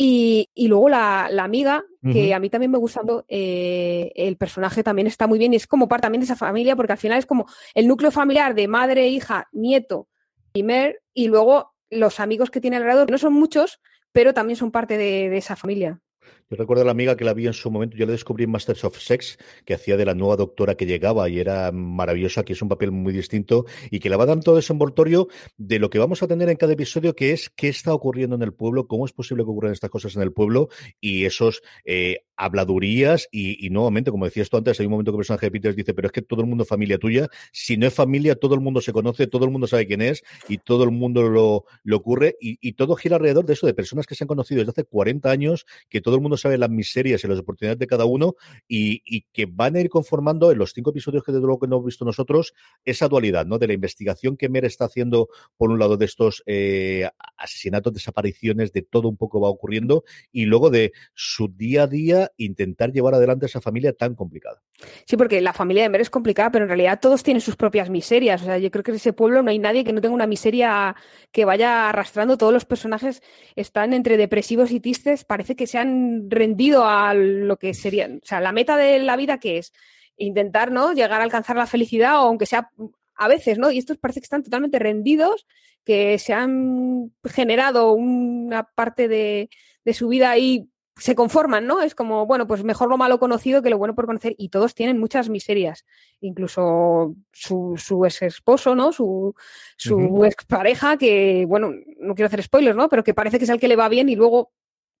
Y, 0.00 0.48
luego 0.56 0.88
la, 0.88 1.26
amiga, 1.26 1.84
que 2.12 2.32
a 2.32 2.38
mí 2.38 2.48
también 2.50 2.70
me 2.70 2.78
gusta, 2.78 3.00
eh, 3.26 4.12
el 4.14 4.36
personaje 4.36 4.84
también 4.84 5.08
está 5.08 5.26
muy 5.26 5.40
bien 5.40 5.52
y 5.52 5.56
es 5.56 5.66
como 5.66 5.88
parte 5.88 6.02
también 6.02 6.20
de 6.20 6.26
esa 6.26 6.36
familia 6.36 6.76
porque 6.76 6.92
al 6.92 6.98
final 6.98 7.18
es 7.18 7.26
como 7.26 7.46
el 7.74 7.88
núcleo 7.88 8.12
familiar 8.12 8.54
de 8.54 8.68
madre, 8.68 9.08
hija, 9.08 9.48
nieto 9.50 10.06
y 10.52 10.62
Mer 10.62 11.02
y 11.12 11.26
luego 11.26 11.74
los 11.90 12.20
amigos 12.20 12.50
que 12.50 12.60
tiene 12.60 12.76
alrededor, 12.76 13.10
no 13.10 13.18
son 13.18 13.32
muchos, 13.32 13.80
pero 14.12 14.34
también 14.34 14.56
son 14.56 14.70
parte 14.70 14.96
de, 14.96 15.36
esa 15.36 15.56
familia. 15.56 16.00
Yo 16.50 16.56
recuerdo 16.56 16.80
a 16.80 16.86
la 16.86 16.92
amiga 16.92 17.14
que 17.14 17.26
la 17.26 17.34
vi 17.34 17.46
en 17.46 17.52
su 17.52 17.70
momento, 17.70 17.94
yo 17.98 18.06
la 18.06 18.12
descubrí 18.12 18.44
en 18.44 18.50
Masters 18.50 18.82
of 18.82 18.98
Sex, 18.98 19.36
que 19.66 19.74
hacía 19.74 19.98
de 19.98 20.06
la 20.06 20.14
nueva 20.14 20.36
doctora 20.36 20.76
que 20.76 20.86
llegaba 20.86 21.28
y 21.28 21.40
era 21.40 21.70
maravillosa, 21.72 22.42
que 22.42 22.54
es 22.54 22.62
un 22.62 22.70
papel 22.70 22.90
muy 22.90 23.12
distinto 23.12 23.66
y 23.90 24.00
que 24.00 24.08
le 24.08 24.16
va 24.16 24.24
dando 24.24 24.44
todo 24.44 24.58
ese 24.58 24.72
envoltorio 24.72 25.28
de 25.58 25.78
lo 25.78 25.90
que 25.90 25.98
vamos 25.98 26.22
a 26.22 26.26
tener 26.26 26.48
en 26.48 26.56
cada 26.56 26.72
episodio, 26.72 27.14
que 27.14 27.32
es 27.32 27.50
qué 27.50 27.68
está 27.68 27.92
ocurriendo 27.92 28.34
en 28.34 28.40
el 28.40 28.54
pueblo, 28.54 28.86
cómo 28.86 29.04
es 29.04 29.12
posible 29.12 29.44
que 29.44 29.50
ocurran 29.50 29.74
estas 29.74 29.90
cosas 29.90 30.16
en 30.16 30.22
el 30.22 30.32
pueblo 30.32 30.70
y 31.02 31.26
esos 31.26 31.60
eh, 31.84 32.20
habladurías 32.38 33.28
y, 33.30 33.68
nuevamente, 33.68 34.10
como 34.10 34.24
decías 34.24 34.48
tú 34.48 34.56
antes, 34.56 34.80
hay 34.80 34.86
un 34.86 34.92
momento 34.92 35.12
que 35.12 35.16
el 35.16 35.18
personaje 35.18 35.46
de 35.46 35.50
Peters 35.50 35.76
dice, 35.76 35.92
pero 35.92 36.06
es 36.06 36.12
que 36.12 36.22
todo 36.22 36.40
el 36.40 36.46
mundo 36.46 36.62
es 36.62 36.68
familia 36.68 36.96
tuya, 36.96 37.28
si 37.52 37.76
no 37.76 37.86
es 37.86 37.92
familia, 37.92 38.36
todo 38.36 38.54
el 38.54 38.62
mundo 38.62 38.80
se 38.80 38.94
conoce, 38.94 39.26
todo 39.26 39.44
el 39.44 39.50
mundo 39.50 39.66
sabe 39.66 39.86
quién 39.86 40.00
es 40.00 40.22
y 40.48 40.56
todo 40.56 40.84
el 40.84 40.92
mundo 40.92 41.28
lo, 41.28 41.64
lo 41.82 41.96
ocurre 41.96 42.36
y, 42.40 42.56
y 42.66 42.72
todo 42.72 42.96
gira 42.96 43.16
alrededor 43.16 43.44
de 43.44 43.52
eso, 43.52 43.66
de 43.66 43.74
personas 43.74 44.06
que 44.06 44.14
se 44.14 44.24
han 44.24 44.28
conocido 44.28 44.60
desde 44.60 44.70
hace 44.70 44.84
40 44.84 45.30
años, 45.30 45.66
que 45.90 46.00
todo 46.00 46.14
el 46.14 46.22
mundo 46.22 46.37
sabe 46.38 46.58
las 46.58 46.70
miserias 46.70 47.22
y 47.22 47.28
las 47.28 47.38
oportunidades 47.38 47.78
de 47.78 47.86
cada 47.86 48.04
uno 48.04 48.36
y, 48.66 48.98
que 49.32 49.46
van 49.46 49.76
a 49.76 49.80
ir 49.80 49.88
conformando 49.88 50.50
en 50.50 50.58
los 50.58 50.72
cinco 50.72 50.90
episodios 50.90 51.22
que 51.24 51.32
desde 51.32 51.44
luego 51.44 51.60
que 51.60 51.66
hemos 51.66 51.84
visto 51.84 52.04
nosotros 52.04 52.54
esa 52.84 53.08
dualidad, 53.08 53.46
¿no? 53.46 53.58
De 53.58 53.66
la 53.66 53.72
investigación 53.72 54.36
que 54.36 54.48
Mer 54.48 54.64
está 54.64 54.86
haciendo 54.86 55.28
por 55.56 55.70
un 55.70 55.78
lado 55.78 55.96
de 55.96 56.04
estos 56.04 56.42
eh, 56.46 57.08
asesinatos, 57.36 57.92
desapariciones, 57.92 58.72
de 58.72 58.82
todo 58.82 59.08
un 59.08 59.16
poco 59.16 59.40
va 59.40 59.48
ocurriendo 59.48 60.04
y 60.32 60.46
luego 60.46 60.70
de 60.70 60.92
su 61.14 61.48
día 61.48 61.84
a 61.84 61.86
día 61.86 62.32
intentar 62.36 62.92
llevar 62.92 63.14
adelante 63.14 63.46
esa 63.46 63.60
familia 63.60 63.92
tan 63.92 64.14
complicada. 64.14 64.62
Sí, 65.06 65.16
porque 65.16 65.40
la 65.40 65.52
familia 65.52 65.82
de 65.82 65.88
Mer 65.88 66.00
es 66.00 66.10
complicada, 66.10 66.52
pero 66.52 66.64
en 66.64 66.68
realidad 66.68 67.00
todos 67.00 67.22
tienen 67.22 67.40
sus 67.40 67.56
propias 67.56 67.90
miserias. 67.90 68.42
O 68.42 68.44
sea, 68.44 68.58
yo 68.58 68.70
creo 68.70 68.84
que 68.84 68.92
en 68.92 68.96
ese 68.96 69.12
pueblo 69.12 69.42
no 69.42 69.50
hay 69.50 69.58
nadie 69.58 69.84
que 69.84 69.92
no 69.92 70.00
tenga 70.00 70.14
una 70.14 70.26
miseria 70.26 70.94
que 71.32 71.44
vaya 71.44 71.88
arrastrando. 71.88 72.38
Todos 72.38 72.52
los 72.52 72.64
personajes 72.64 73.22
están 73.56 73.92
entre 73.92 74.16
depresivos 74.16 74.70
y 74.70 74.80
tristes. 74.80 75.24
Parece 75.24 75.56
que 75.56 75.66
se 75.66 75.78
han 75.78 76.27
rendido 76.28 76.84
a 76.84 77.14
lo 77.14 77.56
que 77.58 77.74
sería, 77.74 78.06
o 78.06 78.26
sea, 78.26 78.40
la 78.40 78.52
meta 78.52 78.76
de 78.76 78.98
la 78.98 79.16
vida 79.16 79.38
que 79.38 79.58
es 79.58 79.72
intentar, 80.16 80.70
¿no? 80.70 80.92
Llegar 80.92 81.20
a 81.20 81.24
alcanzar 81.24 81.56
la 81.56 81.66
felicidad, 81.66 82.16
o 82.16 82.28
aunque 82.28 82.46
sea 82.46 82.70
a 83.14 83.28
veces, 83.28 83.58
¿no? 83.58 83.70
Y 83.70 83.78
estos 83.78 83.98
parece 83.98 84.20
que 84.20 84.24
están 84.24 84.42
totalmente 84.42 84.78
rendidos, 84.78 85.46
que 85.84 86.18
se 86.18 86.32
han 86.32 87.12
generado 87.24 87.92
una 87.92 88.64
parte 88.64 89.08
de, 89.08 89.50
de 89.84 89.94
su 89.94 90.08
vida 90.08 90.30
ahí 90.30 90.68
se 90.98 91.14
conforman, 91.14 91.66
¿no? 91.66 91.80
Es 91.80 91.94
como, 91.94 92.26
bueno, 92.26 92.46
pues 92.46 92.64
mejor 92.64 92.88
lo 92.88 92.98
malo 92.98 93.18
conocido 93.18 93.62
que 93.62 93.70
lo 93.70 93.78
bueno 93.78 93.94
por 93.94 94.06
conocer. 94.06 94.34
Y 94.36 94.48
todos 94.48 94.74
tienen 94.74 94.98
muchas 94.98 95.28
miserias. 95.28 95.84
Incluso 96.20 97.14
su, 97.32 97.74
su 97.76 98.04
ex 98.04 98.22
esposo, 98.22 98.74
¿no? 98.74 98.92
Su, 98.92 99.34
su 99.76 100.24
ex 100.24 100.44
pareja, 100.44 100.96
que, 100.96 101.44
bueno, 101.46 101.72
no 101.98 102.14
quiero 102.14 102.26
hacer 102.26 102.42
spoilers, 102.42 102.76
¿no? 102.76 102.88
Pero 102.88 103.04
que 103.04 103.14
parece 103.14 103.38
que 103.38 103.44
es 103.44 103.50
el 103.50 103.60
que 103.60 103.68
le 103.68 103.76
va 103.76 103.88
bien 103.88 104.08
y 104.08 104.16
luego 104.16 104.52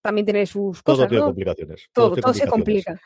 también 0.08 0.24
tiene 0.24 0.46
sus 0.46 0.82
cosas. 0.82 1.00
Todo 1.00 1.08
tiene 1.08 1.24
complicaciones. 1.24 1.88
Todo, 1.92 2.16
todo, 2.16 2.32
se 2.32 2.46
complica. 2.46 2.98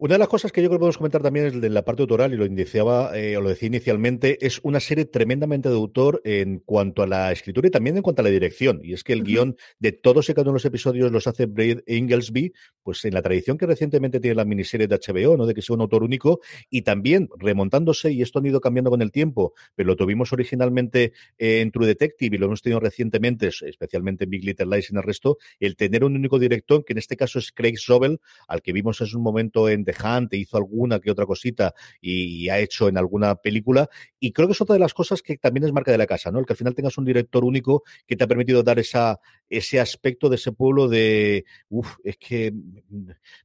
Una 0.00 0.14
de 0.14 0.18
las 0.20 0.28
cosas 0.28 0.52
que 0.52 0.62
yo 0.62 0.68
creo 0.68 0.78
que 0.78 0.82
podemos 0.82 0.98
comentar 0.98 1.20
también 1.20 1.46
es 1.46 1.60
de 1.60 1.68
la 1.70 1.84
parte 1.84 2.02
autoral, 2.02 2.32
y 2.32 2.36
lo 2.36 2.46
iniciaba, 2.46 3.18
eh, 3.18 3.36
o 3.36 3.40
lo 3.40 3.48
decía 3.48 3.66
inicialmente, 3.66 4.38
es 4.46 4.60
una 4.62 4.78
serie 4.78 5.04
tremendamente 5.06 5.68
de 5.68 5.74
autor 5.74 6.22
en 6.22 6.60
cuanto 6.60 7.02
a 7.02 7.08
la 7.08 7.32
escritura 7.32 7.66
y 7.66 7.72
también 7.72 7.96
en 7.96 8.02
cuanto 8.02 8.22
a 8.22 8.24
la 8.24 8.30
dirección. 8.30 8.78
Y 8.84 8.92
es 8.92 9.02
que 9.02 9.12
el 9.12 9.24
guion 9.24 9.56
de 9.80 9.90
todos 9.90 10.28
y 10.28 10.34
cada 10.34 10.42
uno 10.44 10.52
de 10.52 10.56
los 10.58 10.64
episodios 10.64 11.10
los 11.10 11.26
hace 11.26 11.46
Brad 11.46 11.78
Inglesby, 11.88 12.52
pues 12.88 13.04
en 13.04 13.12
la 13.12 13.20
tradición 13.20 13.58
que 13.58 13.66
recientemente 13.66 14.18
tiene 14.18 14.34
la 14.34 14.46
miniserie 14.46 14.88
de 14.88 14.96
HBO, 14.96 15.36
¿no? 15.36 15.44
De 15.44 15.52
que 15.52 15.60
sea 15.60 15.74
un 15.74 15.82
autor 15.82 16.02
único, 16.02 16.40
y 16.70 16.80
también 16.80 17.28
remontándose, 17.36 18.10
y 18.12 18.22
esto 18.22 18.38
han 18.38 18.46
ido 18.46 18.62
cambiando 18.62 18.88
con 18.88 19.02
el 19.02 19.12
tiempo, 19.12 19.52
pero 19.74 19.88
lo 19.88 19.94
tuvimos 19.94 20.32
originalmente 20.32 21.12
en 21.36 21.70
True 21.70 21.86
Detective 21.86 22.34
y 22.34 22.38
lo 22.38 22.46
hemos 22.46 22.62
tenido 22.62 22.80
recientemente, 22.80 23.48
especialmente 23.48 24.24
en 24.24 24.30
Big 24.30 24.42
Little 24.42 24.74
Lies 24.74 24.88
y 24.88 24.94
en 24.94 24.96
el 24.96 25.02
resto, 25.02 25.36
el 25.60 25.76
tener 25.76 26.02
un 26.02 26.16
único 26.16 26.38
director, 26.38 26.82
que 26.82 26.94
en 26.94 26.98
este 26.98 27.14
caso 27.14 27.38
es 27.38 27.52
Craig 27.52 27.76
Sobel, 27.76 28.20
al 28.46 28.62
que 28.62 28.72
vimos 28.72 29.02
en 29.02 29.14
un 29.14 29.22
momento 29.22 29.68
en 29.68 29.84
The 29.84 29.94
Hunt, 30.02 30.32
hizo 30.32 30.56
alguna 30.56 30.98
que 30.98 31.10
otra 31.10 31.26
cosita 31.26 31.74
y, 32.00 32.48
ha 32.48 32.58
hecho 32.58 32.88
en 32.88 32.96
alguna 32.96 33.34
película. 33.34 33.90
Y 34.18 34.32
creo 34.32 34.48
que 34.48 34.52
es 34.52 34.60
otra 34.62 34.72
de 34.72 34.80
las 34.80 34.94
cosas 34.94 35.20
que 35.20 35.36
también 35.36 35.64
es 35.64 35.72
marca 35.72 35.92
de 35.92 35.98
la 35.98 36.06
casa, 36.06 36.30
¿no? 36.30 36.38
El 36.38 36.46
que 36.46 36.54
al 36.54 36.56
final 36.56 36.74
tengas 36.74 36.96
un 36.96 37.04
director 37.04 37.44
único 37.44 37.82
que 38.06 38.16
te 38.16 38.24
ha 38.24 38.26
permitido 38.26 38.62
dar 38.62 38.78
esa, 38.78 39.20
ese 39.50 39.80
aspecto 39.80 40.28
de 40.28 40.36
ese 40.36 40.52
pueblo 40.52 40.88
de, 40.88 41.44
uff, 41.68 41.96
es 42.04 42.16
que 42.16 42.52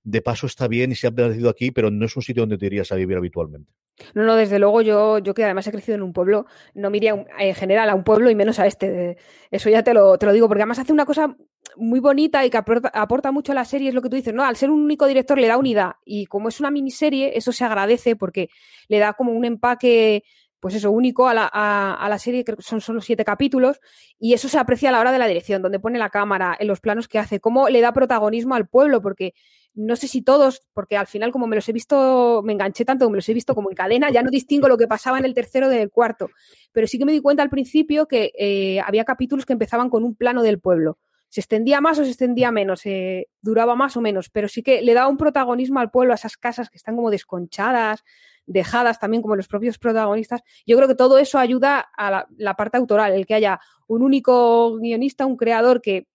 de 0.04 0.22
paso 0.22 0.48
está 0.48 0.68
bien 0.68 0.92
y 0.92 0.96
se 0.96 1.08
ha 1.08 1.12
nacido 1.12 1.50
aquí, 1.50 1.72
pero 1.72 1.90
no 1.92 2.06
es 2.06 2.16
un 2.16 2.24
sitio 2.24 2.44
donde 2.44 2.58
te 2.58 2.66
irías 2.66 2.92
a 2.92 2.96
vivir 2.96 3.18
habitualmente. 3.18 3.72
No, 4.16 4.24
no, 4.24 4.36
desde 4.36 4.60
luego 4.60 4.82
yo, 4.82 5.20
yo 5.20 5.34
que 5.34 5.44
además 5.44 5.68
he 5.68 5.72
crecido 5.72 5.96
en 5.96 6.02
un 6.02 6.14
pueblo, 6.14 6.46
no 6.74 6.90
me 6.90 6.98
iría 6.98 7.26
en 7.40 7.56
general 7.56 7.90
a 7.90 7.96
un 7.96 8.04
pueblo 8.04 8.30
y 8.30 8.36
menos 8.36 8.60
a 8.60 8.66
este. 8.66 9.18
Eso 9.52 9.70
ya 9.70 9.84
te 9.84 9.94
lo, 9.94 10.18
te 10.18 10.26
lo 10.26 10.34
digo, 10.34 10.48
porque 10.48 10.64
además 10.64 10.80
hace 10.80 10.94
una 10.94 11.06
cosa 11.06 11.36
muy 11.78 12.00
bonita 12.00 12.46
y 12.46 12.50
que 12.50 12.58
aporta, 12.58 13.32
mucho 13.32 13.52
a 13.52 13.56
la 13.56 13.66
serie, 13.66 13.90
es 13.90 13.96
lo 13.96 14.02
que 14.02 14.10
tú 14.10 14.16
dices, 14.16 14.34
¿no? 14.34 14.44
Al 14.44 14.56
ser 14.56 14.70
un 14.70 14.82
único 14.82 15.08
director 15.08 15.38
le 15.38 15.48
da 15.48 15.58
unidad 15.58 15.94
y 16.06 16.26
como 16.26 16.50
es 16.50 16.60
una 16.60 16.72
miniserie, 16.72 17.38
eso 17.38 17.52
se 17.52 17.64
agradece 17.64 18.16
porque 18.16 18.50
le 18.88 19.00
da 19.00 19.14
como 19.14 19.32
un 19.32 19.46
empaque, 19.46 20.24
pues 20.64 20.76
eso, 20.76 20.92
único 20.92 21.28
a 21.28 21.34
la, 21.34 21.46
a, 21.46 22.08
la 22.08 22.18
serie, 22.18 22.46
que 22.46 22.56
son 22.60 22.80
solo 22.80 23.02
siete 23.02 23.26
capítulos, 23.26 23.82
y 24.18 24.32
eso 24.32 24.48
se 24.48 24.58
aprecia 24.58 24.88
a 24.88 24.92
la 24.94 25.02
hora 25.02 25.12
de 25.12 25.20
la 25.20 25.28
dirección, 25.28 25.62
donde 25.62 25.78
pone 25.78 26.00
la 26.00 26.10
cámara, 26.10 26.56
en 26.58 26.68
los 26.68 26.80
planos 26.80 27.10
que 27.10 27.20
hace, 27.20 27.42
cómo 27.42 27.68
le 27.68 27.82
da 27.82 27.92
protagonismo 27.92 28.56
al 28.56 28.70
pueblo, 28.70 29.02
porque 29.02 29.34
no 29.74 29.98
sé 29.98 30.08
si 30.08 30.22
todos, 30.22 30.62
porque 30.74 30.96
al 30.96 31.08
final 31.08 31.34
como 31.34 31.48
me 31.48 31.58
los 31.58 31.68
he 31.68 31.74
visto, 31.74 32.42
me 32.46 32.54
enganché 32.54 32.86
tanto, 32.86 33.10
me 33.10 33.18
los 33.18 33.28
he 33.28 33.34
visto 33.34 33.56
como 33.56 33.72
en 33.72 33.76
cadena, 33.76 34.10
ya 34.10 34.24
no 34.24 34.32
distingo 34.32 34.70
lo 34.70 34.78
que 34.78 34.88
pasaba 34.88 35.20
en 35.20 35.26
el 35.26 35.34
tercero 35.34 35.68
del 35.68 35.92
cuarto, 35.92 36.30
pero 36.72 36.88
sí 36.88 36.98
que 36.98 37.04
me 37.04 37.12
di 37.12 37.20
cuenta 37.20 37.44
al 37.44 37.50
principio 37.50 38.08
que 38.08 38.32
eh, 38.40 38.80
había 38.80 39.04
capítulos 39.04 39.46
que 39.46 39.52
empezaban 39.52 39.90
con 39.90 40.06
un 40.06 40.16
plano 40.16 40.44
del 40.44 40.62
pueblo. 40.62 40.98
Se 41.28 41.42
extendía 41.42 41.82
más 41.82 42.00
o 42.00 42.06
se 42.06 42.12
extendía 42.12 42.52
menos, 42.52 42.86
eh, 42.86 43.28
duraba 43.42 43.76
más 43.76 43.98
o 43.98 44.02
menos, 44.02 44.30
pero 44.30 44.48
sí 44.48 44.64
que 44.64 44.82
le 44.82 44.94
daba 44.94 45.10
un 45.10 45.18
protagonismo 45.18 45.82
al 45.82 45.92
pueblo, 45.92 46.14
a 46.14 46.16
esas 46.16 46.38
casas 46.38 46.70
que 46.70 46.78
están 46.78 46.96
como 46.96 47.12
desconchadas, 47.12 48.06
dejadas 48.46 49.00
también 49.00 49.22
como 49.22 49.36
los 49.36 49.48
propios 49.48 49.78
protagonistas. 49.78 50.42
Yo 50.66 50.76
creo 50.78 50.88
que 50.88 50.96
todo 50.96 51.18
eso 51.18 51.40
ayuda 51.40 51.80
a 51.80 52.26
la, 52.38 52.54
parte 52.56 52.78
autoral, 52.78 53.14
el 53.14 53.26
que 53.26 53.36
haya 53.36 53.60
un 53.88 54.02
único 54.02 54.78
guionista, 54.80 55.26
un 55.26 55.38
creador 55.38 55.82
que 55.82 56.08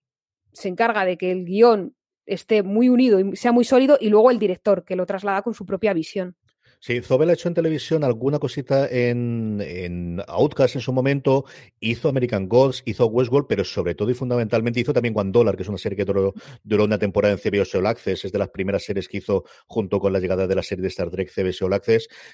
se 0.53 0.69
encarga 0.69 1.05
de 1.05 1.17
que 1.17 1.31
el 1.31 1.45
guion 1.45 1.95
esté 2.25 2.63
muy 2.63 2.89
unido 2.89 3.19
y 3.19 3.35
sea 3.35 3.51
muy 3.51 3.63
sólido, 3.63 3.97
y 3.99 4.09
luego 4.09 4.31
el 4.31 4.39
director, 4.39 4.83
que 4.83 4.95
lo 4.95 5.05
traslada 5.05 5.41
con 5.41 5.53
su 5.53 5.65
propia 5.65 5.93
visión. 5.93 6.35
Sí, 6.81 7.01
Zobel 7.01 7.29
ha 7.29 7.33
hecho 7.33 7.49
en 7.49 7.53
televisión 7.53 8.05
alguna 8.05 8.39
cosita 8.39 8.87
en, 8.87 9.61
en, 9.61 10.21
Outcast 10.27 10.75
en 10.75 10.81
su 10.81 10.93
momento, 10.93 11.43
hizo 11.81 12.07
American 12.07 12.47
Gods, 12.47 12.83
hizo 12.85 13.07
Westworld, 13.07 13.47
pero 13.49 13.65
sobre 13.65 13.95
todo 13.95 14.11
y 14.11 14.13
fundamentalmente 14.13 14.79
hizo 14.79 14.93
también 14.93 15.13
One 15.17 15.31
Dollar, 15.31 15.57
que 15.57 15.63
es 15.63 15.67
una 15.67 15.77
serie 15.77 15.97
que 15.97 16.05
duró, 16.05 16.33
una 16.85 16.97
temporada 16.97 17.33
en 17.33 17.37
CBS 17.37 17.77
All 17.77 17.85
Access, 17.85 18.23
es 18.23 18.31
de 18.31 18.39
las 18.39 18.47
primeras 18.47 18.85
series 18.85 19.09
que 19.09 19.17
hizo 19.17 19.43
junto 19.67 19.99
con 19.99 20.13
la 20.13 20.21
llegada 20.21 20.47
de 20.47 20.55
la 20.55 20.63
serie 20.63 20.83
de 20.83 20.87
Star 20.87 21.09
Trek 21.09 21.29
CBS 21.29 21.65
All 21.65 21.81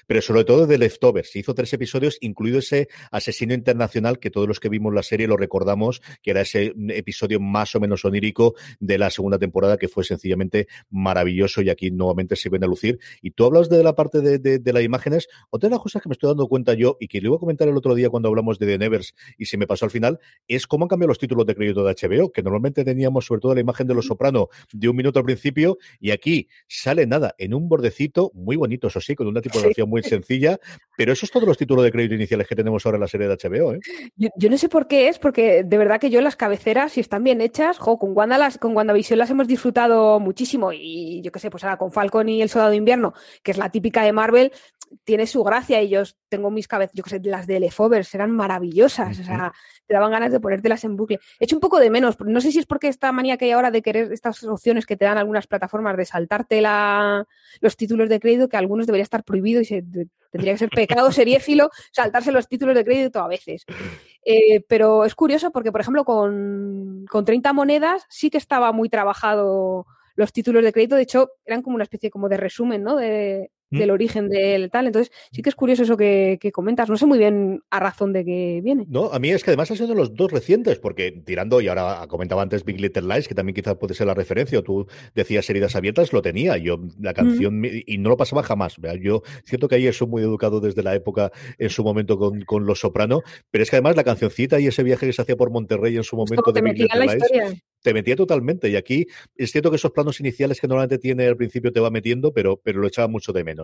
pero 0.06 0.22
sobre 0.22 0.44
todo 0.44 0.68
de 0.68 0.78
Leftovers. 0.78 1.34
Hizo 1.34 1.52
tres 1.52 1.72
episodios, 1.72 2.16
incluido 2.20 2.60
ese 2.60 2.86
asesino 3.10 3.52
internacional 3.52 4.20
que 4.20 4.30
todos 4.30 4.46
los 4.46 4.60
que 4.60 4.68
vimos 4.68 4.94
la 4.94 5.02
serie 5.02 5.26
lo 5.26 5.36
recordamos, 5.36 6.02
que 6.22 6.30
era 6.30 6.42
ese 6.42 6.72
episodio 6.90 7.40
más 7.40 7.74
o 7.74 7.80
menos 7.80 8.04
onírico 8.04 8.54
de 8.78 8.96
la 8.96 9.10
segunda 9.10 9.40
temporada, 9.40 9.76
que 9.76 9.88
fue 9.88 10.04
sencillamente 10.04 10.68
maravilloso 10.88 11.62
y 11.62 11.70
aquí 11.70 11.90
nuevamente 11.90 12.36
se 12.36 12.48
viene 12.48 12.66
a 12.66 12.68
lucir. 12.68 13.00
Y 13.22 13.32
tú 13.32 13.44
hablas 13.44 13.68
de 13.68 13.82
la 13.82 13.96
parte 13.96 14.20
de 14.20 14.35
de, 14.38 14.72
las 14.72 14.82
imágenes. 14.82 15.28
Otra 15.50 15.68
de 15.68 15.74
las 15.74 15.82
cosas 15.82 16.02
que 16.02 16.08
me 16.08 16.14
estoy 16.14 16.28
dando 16.28 16.46
cuenta 16.48 16.74
yo 16.74 16.96
y 17.00 17.08
que 17.08 17.20
le 17.20 17.28
iba 17.28 17.36
a 17.36 17.38
comentar 17.38 17.68
el 17.68 17.76
otro 17.76 17.94
día 17.94 18.10
cuando 18.10 18.28
hablamos 18.28 18.58
de 18.58 18.66
The 18.66 18.78
Nevers 18.78 19.14
y 19.38 19.46
se 19.46 19.56
me 19.56 19.66
pasó 19.66 19.84
al 19.84 19.90
final, 19.90 20.18
es 20.48 20.66
cómo 20.66 20.84
han 20.84 20.88
cambiado 20.88 21.08
los 21.08 21.18
títulos 21.18 21.46
de 21.46 21.54
crédito 21.54 21.84
de 21.84 21.94
HBO, 21.94 22.32
que 22.32 22.42
normalmente 22.42 22.84
teníamos 22.84 23.26
sobre 23.26 23.40
todo 23.40 23.54
la 23.54 23.60
imagen 23.60 23.86
de 23.86 23.94
los 23.94 24.06
soprano 24.06 24.48
de 24.72 24.88
un 24.88 24.96
minuto 24.96 25.18
al 25.18 25.24
principio 25.24 25.78
y 26.00 26.10
aquí 26.10 26.48
sale 26.68 27.06
nada, 27.06 27.34
en 27.38 27.54
un 27.54 27.68
bordecito 27.68 28.30
muy 28.34 28.56
bonito, 28.56 28.86
eso 28.86 29.00
sí, 29.00 29.14
con 29.14 29.26
una 29.26 29.40
tipografía 29.40 29.84
muy 29.84 30.02
sencilla, 30.02 30.58
pero 30.96 31.12
eso 31.12 31.26
es 31.26 31.32
todos 31.32 31.46
los 31.46 31.58
títulos 31.58 31.84
de 31.84 31.92
crédito 31.92 32.14
iniciales 32.14 32.46
que 32.46 32.56
tenemos 32.56 32.84
ahora 32.86 32.96
en 32.96 33.02
la 33.02 33.08
serie 33.08 33.28
de 33.28 33.36
HBO. 33.36 33.74
¿eh? 33.74 33.80
Yo, 34.16 34.50
no 34.50 34.58
sé 34.58 34.68
por 34.68 34.86
qué 34.86 35.08
es, 35.08 35.18
porque 35.18 35.64
de 35.64 35.78
verdad 35.78 36.00
que 36.00 36.10
yo 36.10 36.20
las 36.20 36.36
cabeceras, 36.36 36.92
si 36.92 37.00
están 37.00 37.24
bien 37.24 37.40
hechas, 37.40 37.78
jo, 37.78 37.98
con 37.98 38.16
Wanda 38.16 38.38
las, 38.38 38.58
con 38.58 38.76
WandaVision 38.76 39.18
las 39.18 39.30
hemos 39.30 39.48
disfrutado 39.48 40.20
muchísimo 40.20 40.72
y 40.72 41.20
yo 41.22 41.32
qué 41.32 41.38
sé, 41.38 41.50
pues 41.50 41.64
ahora 41.64 41.76
con 41.76 41.90
Falcon 41.90 42.28
y 42.28 42.42
el 42.42 42.48
Soldado 42.48 42.70
de 42.70 42.76
Invierno, 42.76 43.14
que 43.42 43.50
es 43.50 43.58
la 43.58 43.70
típica 43.70 44.02
de 44.02 44.12
Marvel, 44.12 44.25
tiene 45.04 45.26
su 45.26 45.42
gracia 45.42 45.82
y 45.82 45.88
yo 45.88 46.02
tengo 46.28 46.50
mis 46.50 46.68
cabezas, 46.68 46.94
yo 46.94 47.02
que 47.02 47.10
sé, 47.10 47.20
las 47.24 47.46
de 47.46 47.60
Leftovers 47.60 48.14
eran 48.14 48.30
maravillosas, 48.30 49.18
o 49.18 49.24
sea, 49.24 49.52
te 49.86 49.94
daban 49.94 50.10
ganas 50.10 50.32
de 50.32 50.40
ponértelas 50.40 50.84
en 50.84 50.96
bucle. 50.96 51.18
He 51.38 51.44
hecho 51.44 51.56
un 51.56 51.60
poco 51.60 51.78
de 51.78 51.90
menos, 51.90 52.16
no 52.20 52.40
sé 52.40 52.52
si 52.52 52.58
es 52.58 52.66
porque 52.66 52.88
esta 52.88 53.12
manía 53.12 53.36
que 53.36 53.46
hay 53.46 53.50
ahora 53.52 53.70
de 53.70 53.82
querer 53.82 54.12
estas 54.12 54.42
opciones 54.44 54.86
que 54.86 54.96
te 54.96 55.04
dan 55.04 55.18
algunas 55.18 55.46
plataformas 55.46 55.96
de 55.96 56.04
saltarte 56.04 56.60
la, 56.60 57.26
los 57.60 57.76
títulos 57.76 58.08
de 58.08 58.20
crédito, 58.20 58.48
que 58.48 58.56
algunos 58.56 58.86
debería 58.86 59.02
estar 59.02 59.24
prohibido 59.24 59.60
y 59.60 59.64
se, 59.64 59.84
tendría 60.30 60.52
que 60.52 60.58
ser 60.58 60.70
pecado 60.70 61.10
seriéfilo 61.12 61.70
saltarse 61.92 62.32
los 62.32 62.48
títulos 62.48 62.74
de 62.74 62.84
crédito 62.84 63.20
a 63.20 63.28
veces. 63.28 63.64
Eh, 64.24 64.60
pero 64.68 65.04
es 65.04 65.14
curioso 65.14 65.50
porque, 65.50 65.72
por 65.72 65.80
ejemplo, 65.80 66.04
con, 66.04 67.04
con 67.08 67.24
30 67.24 67.52
monedas 67.52 68.04
sí 68.08 68.30
que 68.30 68.38
estaba 68.38 68.72
muy 68.72 68.88
trabajado 68.88 69.86
los 70.16 70.32
títulos 70.32 70.64
de 70.64 70.72
crédito, 70.72 70.96
de 70.96 71.02
hecho, 71.02 71.30
eran 71.44 71.60
como 71.60 71.74
una 71.74 71.84
especie 71.84 72.10
como 72.10 72.30
de 72.30 72.38
resumen, 72.38 72.82
¿no? 72.82 72.96
De, 72.96 73.50
¿Mm? 73.70 73.78
del 73.78 73.90
origen 73.90 74.28
del 74.28 74.70
tal. 74.70 74.86
Entonces, 74.86 75.12
sí 75.32 75.42
que 75.42 75.48
es 75.48 75.54
curioso 75.54 75.82
eso 75.82 75.96
que, 75.96 76.38
comentas. 76.52 76.88
No 76.88 76.96
sé 76.96 77.06
muy 77.06 77.18
bien 77.18 77.62
a 77.70 77.80
razón 77.80 78.12
de 78.12 78.24
qué 78.24 78.60
viene. 78.62 78.84
No, 78.88 79.12
a 79.12 79.18
mí 79.18 79.30
es 79.30 79.42
que 79.42 79.50
además 79.50 79.70
ha 79.70 79.76
sido 79.76 79.94
los 79.94 80.14
dos 80.14 80.30
recientes, 80.30 80.78
porque 80.78 81.12
tirando, 81.24 81.60
y 81.60 81.68
ahora 81.68 82.06
comentaba 82.08 82.42
antes 82.42 82.64
Big 82.64 82.80
Little 82.80 83.02
Lies, 83.02 83.28
que 83.28 83.34
también 83.34 83.54
quizás 83.54 83.76
puede 83.76 83.94
ser 83.94 84.06
la 84.06 84.14
referencia, 84.14 84.58
o 84.58 84.62
tú 84.62 84.86
decías 85.14 85.48
heridas 85.50 85.74
abiertas, 85.74 86.12
lo 86.12 86.22
tenía. 86.22 86.56
Yo, 86.56 86.78
la 87.00 87.14
canción, 87.14 87.62
y 87.64 87.98
no 87.98 88.10
lo 88.10 88.16
pasaba 88.16 88.42
jamás. 88.42 88.76
Yo, 89.00 89.22
siento 89.44 89.68
que 89.68 89.76
ahí 89.76 89.92
soy 89.92 90.08
muy 90.08 90.22
educado 90.22 90.60
desde 90.60 90.82
la 90.82 90.94
época, 90.94 91.32
en 91.58 91.70
su 91.70 91.82
momento, 91.82 92.18
con, 92.18 92.42
con 92.42 92.66
Los 92.66 92.80
Soprano, 92.80 93.22
pero 93.50 93.62
es 93.62 93.70
que 93.70 93.76
además 93.76 93.96
la 93.96 94.04
cancioncita 94.04 94.60
y 94.60 94.66
ese 94.66 94.82
viaje 94.82 95.06
que 95.06 95.12
se 95.12 95.22
hacía 95.22 95.36
por 95.36 95.50
Monterrey 95.50 95.96
en 95.96 96.04
su 96.04 96.16
momento 96.16 96.52
de 96.52 96.62
Big 96.62 96.78
Little 96.78 97.00
Lies 97.00 97.62
te 97.86 97.94
metía 97.94 98.16
totalmente. 98.16 98.68
Y 98.68 98.74
aquí 98.74 99.06
es 99.36 99.52
cierto 99.52 99.70
que 99.70 99.76
esos 99.76 99.92
planos 99.92 100.18
iniciales 100.18 100.60
que 100.60 100.66
normalmente 100.66 100.98
tiene 100.98 101.24
al 101.26 101.36
principio 101.36 101.72
te 101.72 101.78
va 101.78 101.88
metiendo, 101.88 102.32
pero, 102.32 102.56
pero 102.56 102.80
lo 102.80 102.88
echaba 102.88 103.06
mucho 103.06 103.32
de 103.32 103.44
menos. 103.44 103.55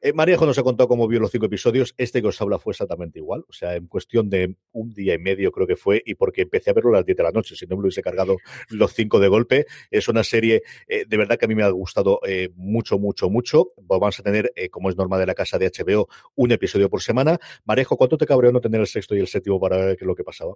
Eh, 0.00 0.12
Maríajo 0.12 0.46
nos 0.46 0.58
ha 0.58 0.62
contado 0.62 0.88
cómo 0.88 1.06
vio 1.08 1.20
los 1.20 1.30
cinco 1.30 1.46
episodios. 1.46 1.94
Este 1.98 2.22
que 2.22 2.28
os 2.28 2.40
habla 2.40 2.58
fue 2.58 2.72
exactamente 2.72 3.18
igual. 3.18 3.44
O 3.48 3.52
sea, 3.52 3.76
en 3.76 3.86
cuestión 3.86 4.30
de 4.30 4.56
un 4.72 4.92
día 4.94 5.14
y 5.14 5.18
medio 5.18 5.52
creo 5.52 5.66
que 5.66 5.76
fue, 5.76 6.02
y 6.04 6.14
porque 6.14 6.42
empecé 6.42 6.70
a 6.70 6.72
verlo 6.72 6.90
a 6.90 6.98
las 6.98 7.06
10 7.06 7.16
de 7.16 7.22
la 7.22 7.32
noche, 7.32 7.56
si 7.56 7.66
no 7.66 7.76
me 7.76 7.82
lo 7.82 7.86
hubiese 7.86 8.02
cargado 8.02 8.36
los 8.70 8.92
cinco 8.92 9.20
de 9.20 9.28
golpe. 9.28 9.66
Es 9.90 10.08
una 10.08 10.24
serie 10.24 10.62
eh, 10.86 11.04
de 11.06 11.16
verdad 11.16 11.36
que 11.36 11.44
a 11.44 11.48
mí 11.48 11.54
me 11.54 11.62
ha 11.62 11.70
gustado 11.70 12.20
eh, 12.26 12.50
mucho, 12.54 12.98
mucho, 12.98 13.28
mucho. 13.28 13.72
Vamos 13.76 14.18
a 14.18 14.22
tener, 14.22 14.52
como 14.70 14.90
es 14.90 14.96
norma 14.96 15.18
de 15.18 15.26
la 15.26 15.34
casa 15.34 15.58
de 15.58 15.70
HBO, 15.70 16.08
un 16.34 16.52
episodio 16.52 16.88
por 16.88 17.02
semana. 17.02 17.38
Marejo, 17.64 17.96
¿cuánto 17.96 18.16
te 18.16 18.26
cabreó 18.26 18.52
no 18.52 18.60
tener 18.60 18.80
el 18.80 18.86
sexto 18.86 19.14
y 19.14 19.20
el 19.20 19.28
séptimo 19.28 19.60
para 19.60 19.76
ver 19.76 19.96
qué 19.96 20.04
es 20.04 20.08
lo 20.08 20.14
que 20.14 20.24
pasaba? 20.24 20.54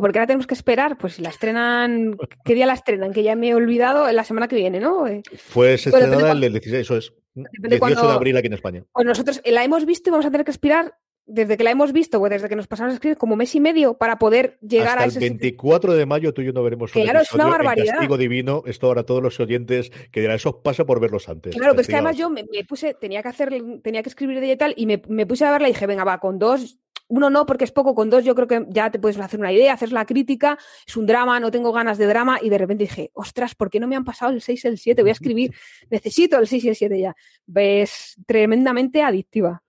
porque 0.00 0.18
ahora 0.18 0.26
tenemos 0.26 0.46
que 0.46 0.54
esperar, 0.54 0.98
pues 0.98 1.14
si 1.14 1.22
la 1.22 1.30
estrenan, 1.30 2.16
¿qué 2.44 2.54
día 2.54 2.66
la 2.66 2.74
estrenan? 2.74 3.12
Que 3.12 3.22
ya 3.22 3.34
me 3.34 3.48
he 3.48 3.54
olvidado, 3.54 4.10
la 4.12 4.24
semana 4.24 4.48
que 4.48 4.56
viene, 4.56 4.80
¿no? 4.80 5.06
Eh, 5.06 5.22
Fue 5.36 5.74
estrenada 5.74 6.32
el 6.32 6.40
16, 6.40 6.74
eso 6.74 6.96
es. 6.96 7.12
18 7.36 8.06
de 8.08 8.12
abril 8.12 8.36
aquí 8.36 8.46
en 8.46 8.54
España. 8.54 8.84
Pues 8.92 9.06
nosotros 9.06 9.40
la 9.44 9.64
hemos 9.64 9.84
visto 9.84 10.10
y 10.10 10.12
vamos 10.12 10.26
a 10.26 10.30
tener 10.30 10.44
que 10.44 10.50
esperar 10.50 10.94
desde 11.26 11.56
que 11.56 11.64
la 11.64 11.72
hemos 11.72 11.92
visto, 11.92 12.20
o 12.20 12.28
desde 12.28 12.48
que 12.48 12.54
nos 12.54 12.68
pasamos 12.68 12.92
a 12.92 12.94
escribir, 12.94 13.18
como 13.18 13.34
mes 13.34 13.52
y 13.54 13.60
medio 13.60 13.98
para 13.98 14.16
poder 14.16 14.58
llegar 14.60 15.00
a 15.00 15.06
ese... 15.06 15.18
el 15.18 15.30
24 15.30 15.94
de 15.94 16.06
mayo 16.06 16.32
tú 16.32 16.42
y 16.42 16.46
yo 16.46 16.52
no 16.52 16.62
veremos 16.62 16.92
claro, 16.92 17.20
es 17.20 17.32
una 17.32 17.46
barbaridad. 17.46 17.94
castigo 17.94 18.16
divino, 18.16 18.62
esto 18.64 18.86
ahora 18.86 19.02
todos 19.02 19.22
los 19.22 19.38
oyentes 19.40 19.90
que 20.12 20.20
dirán, 20.20 20.36
eso 20.36 20.62
pasa 20.62 20.86
por 20.86 21.00
verlos 21.00 21.28
antes. 21.28 21.54
Claro, 21.56 21.72
pero 21.72 21.82
es 21.82 21.88
que 21.88 21.94
además 21.94 22.16
yo 22.16 22.30
me, 22.30 22.44
puse, 22.68 22.94
tenía 22.94 23.22
que 23.22 23.28
hacer, 23.28 23.52
tenía 23.82 24.02
que 24.04 24.08
escribir 24.08 24.38
de 24.40 24.52
y 24.52 24.56
tal, 24.56 24.74
y 24.76 24.86
me, 24.86 25.02
me, 25.08 25.26
puse 25.26 25.44
a 25.44 25.50
verla 25.50 25.68
y 25.68 25.72
dije, 25.72 25.86
venga, 25.88 26.04
va, 26.04 26.20
con 26.20 26.38
dos 26.38 26.78
uno 27.08 27.30
no, 27.30 27.46
porque 27.46 27.64
es 27.64 27.72
poco, 27.72 27.94
con 27.94 28.10
dos 28.10 28.24
yo 28.24 28.34
creo 28.34 28.46
que 28.46 28.66
ya 28.68 28.90
te 28.90 28.98
puedes 28.98 29.18
hacer 29.18 29.38
una 29.38 29.52
idea, 29.52 29.72
hacer 29.72 29.92
la 29.92 30.06
crítica, 30.06 30.58
es 30.86 30.96
un 30.96 31.06
drama, 31.06 31.38
no 31.40 31.50
tengo 31.50 31.72
ganas 31.72 31.98
de 31.98 32.06
drama, 32.06 32.38
y 32.42 32.48
de 32.48 32.58
repente 32.58 32.84
dije, 32.84 33.10
ostras, 33.14 33.54
¿por 33.54 33.70
qué 33.70 33.80
no 33.80 33.86
me 33.86 33.96
han 33.96 34.04
pasado 34.04 34.32
el 34.32 34.40
6 34.40 34.64
y 34.64 34.68
el 34.68 34.78
7? 34.78 35.02
Voy 35.02 35.10
a 35.10 35.12
escribir, 35.20 35.54
necesito 35.90 36.38
el 36.38 36.46
6 36.46 36.64
y 36.64 36.68
el 36.68 36.76
7 36.76 37.00
ya. 37.00 37.16
Ves, 37.46 38.16
tremendamente 38.26 39.02
adictiva. 39.02 39.62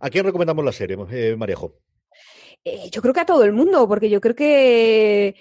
¿A 0.00 0.10
quién 0.10 0.24
recomendamos 0.24 0.64
la 0.64 0.72
serie, 0.72 0.96
eh, 1.10 1.36
Marejo? 1.36 1.74
Eh, 2.64 2.90
yo 2.90 3.00
creo 3.00 3.14
que 3.14 3.20
a 3.20 3.26
todo 3.26 3.44
el 3.44 3.52
mundo, 3.52 3.86
porque 3.88 4.10
yo 4.10 4.20
creo 4.20 4.34
que 4.34 5.36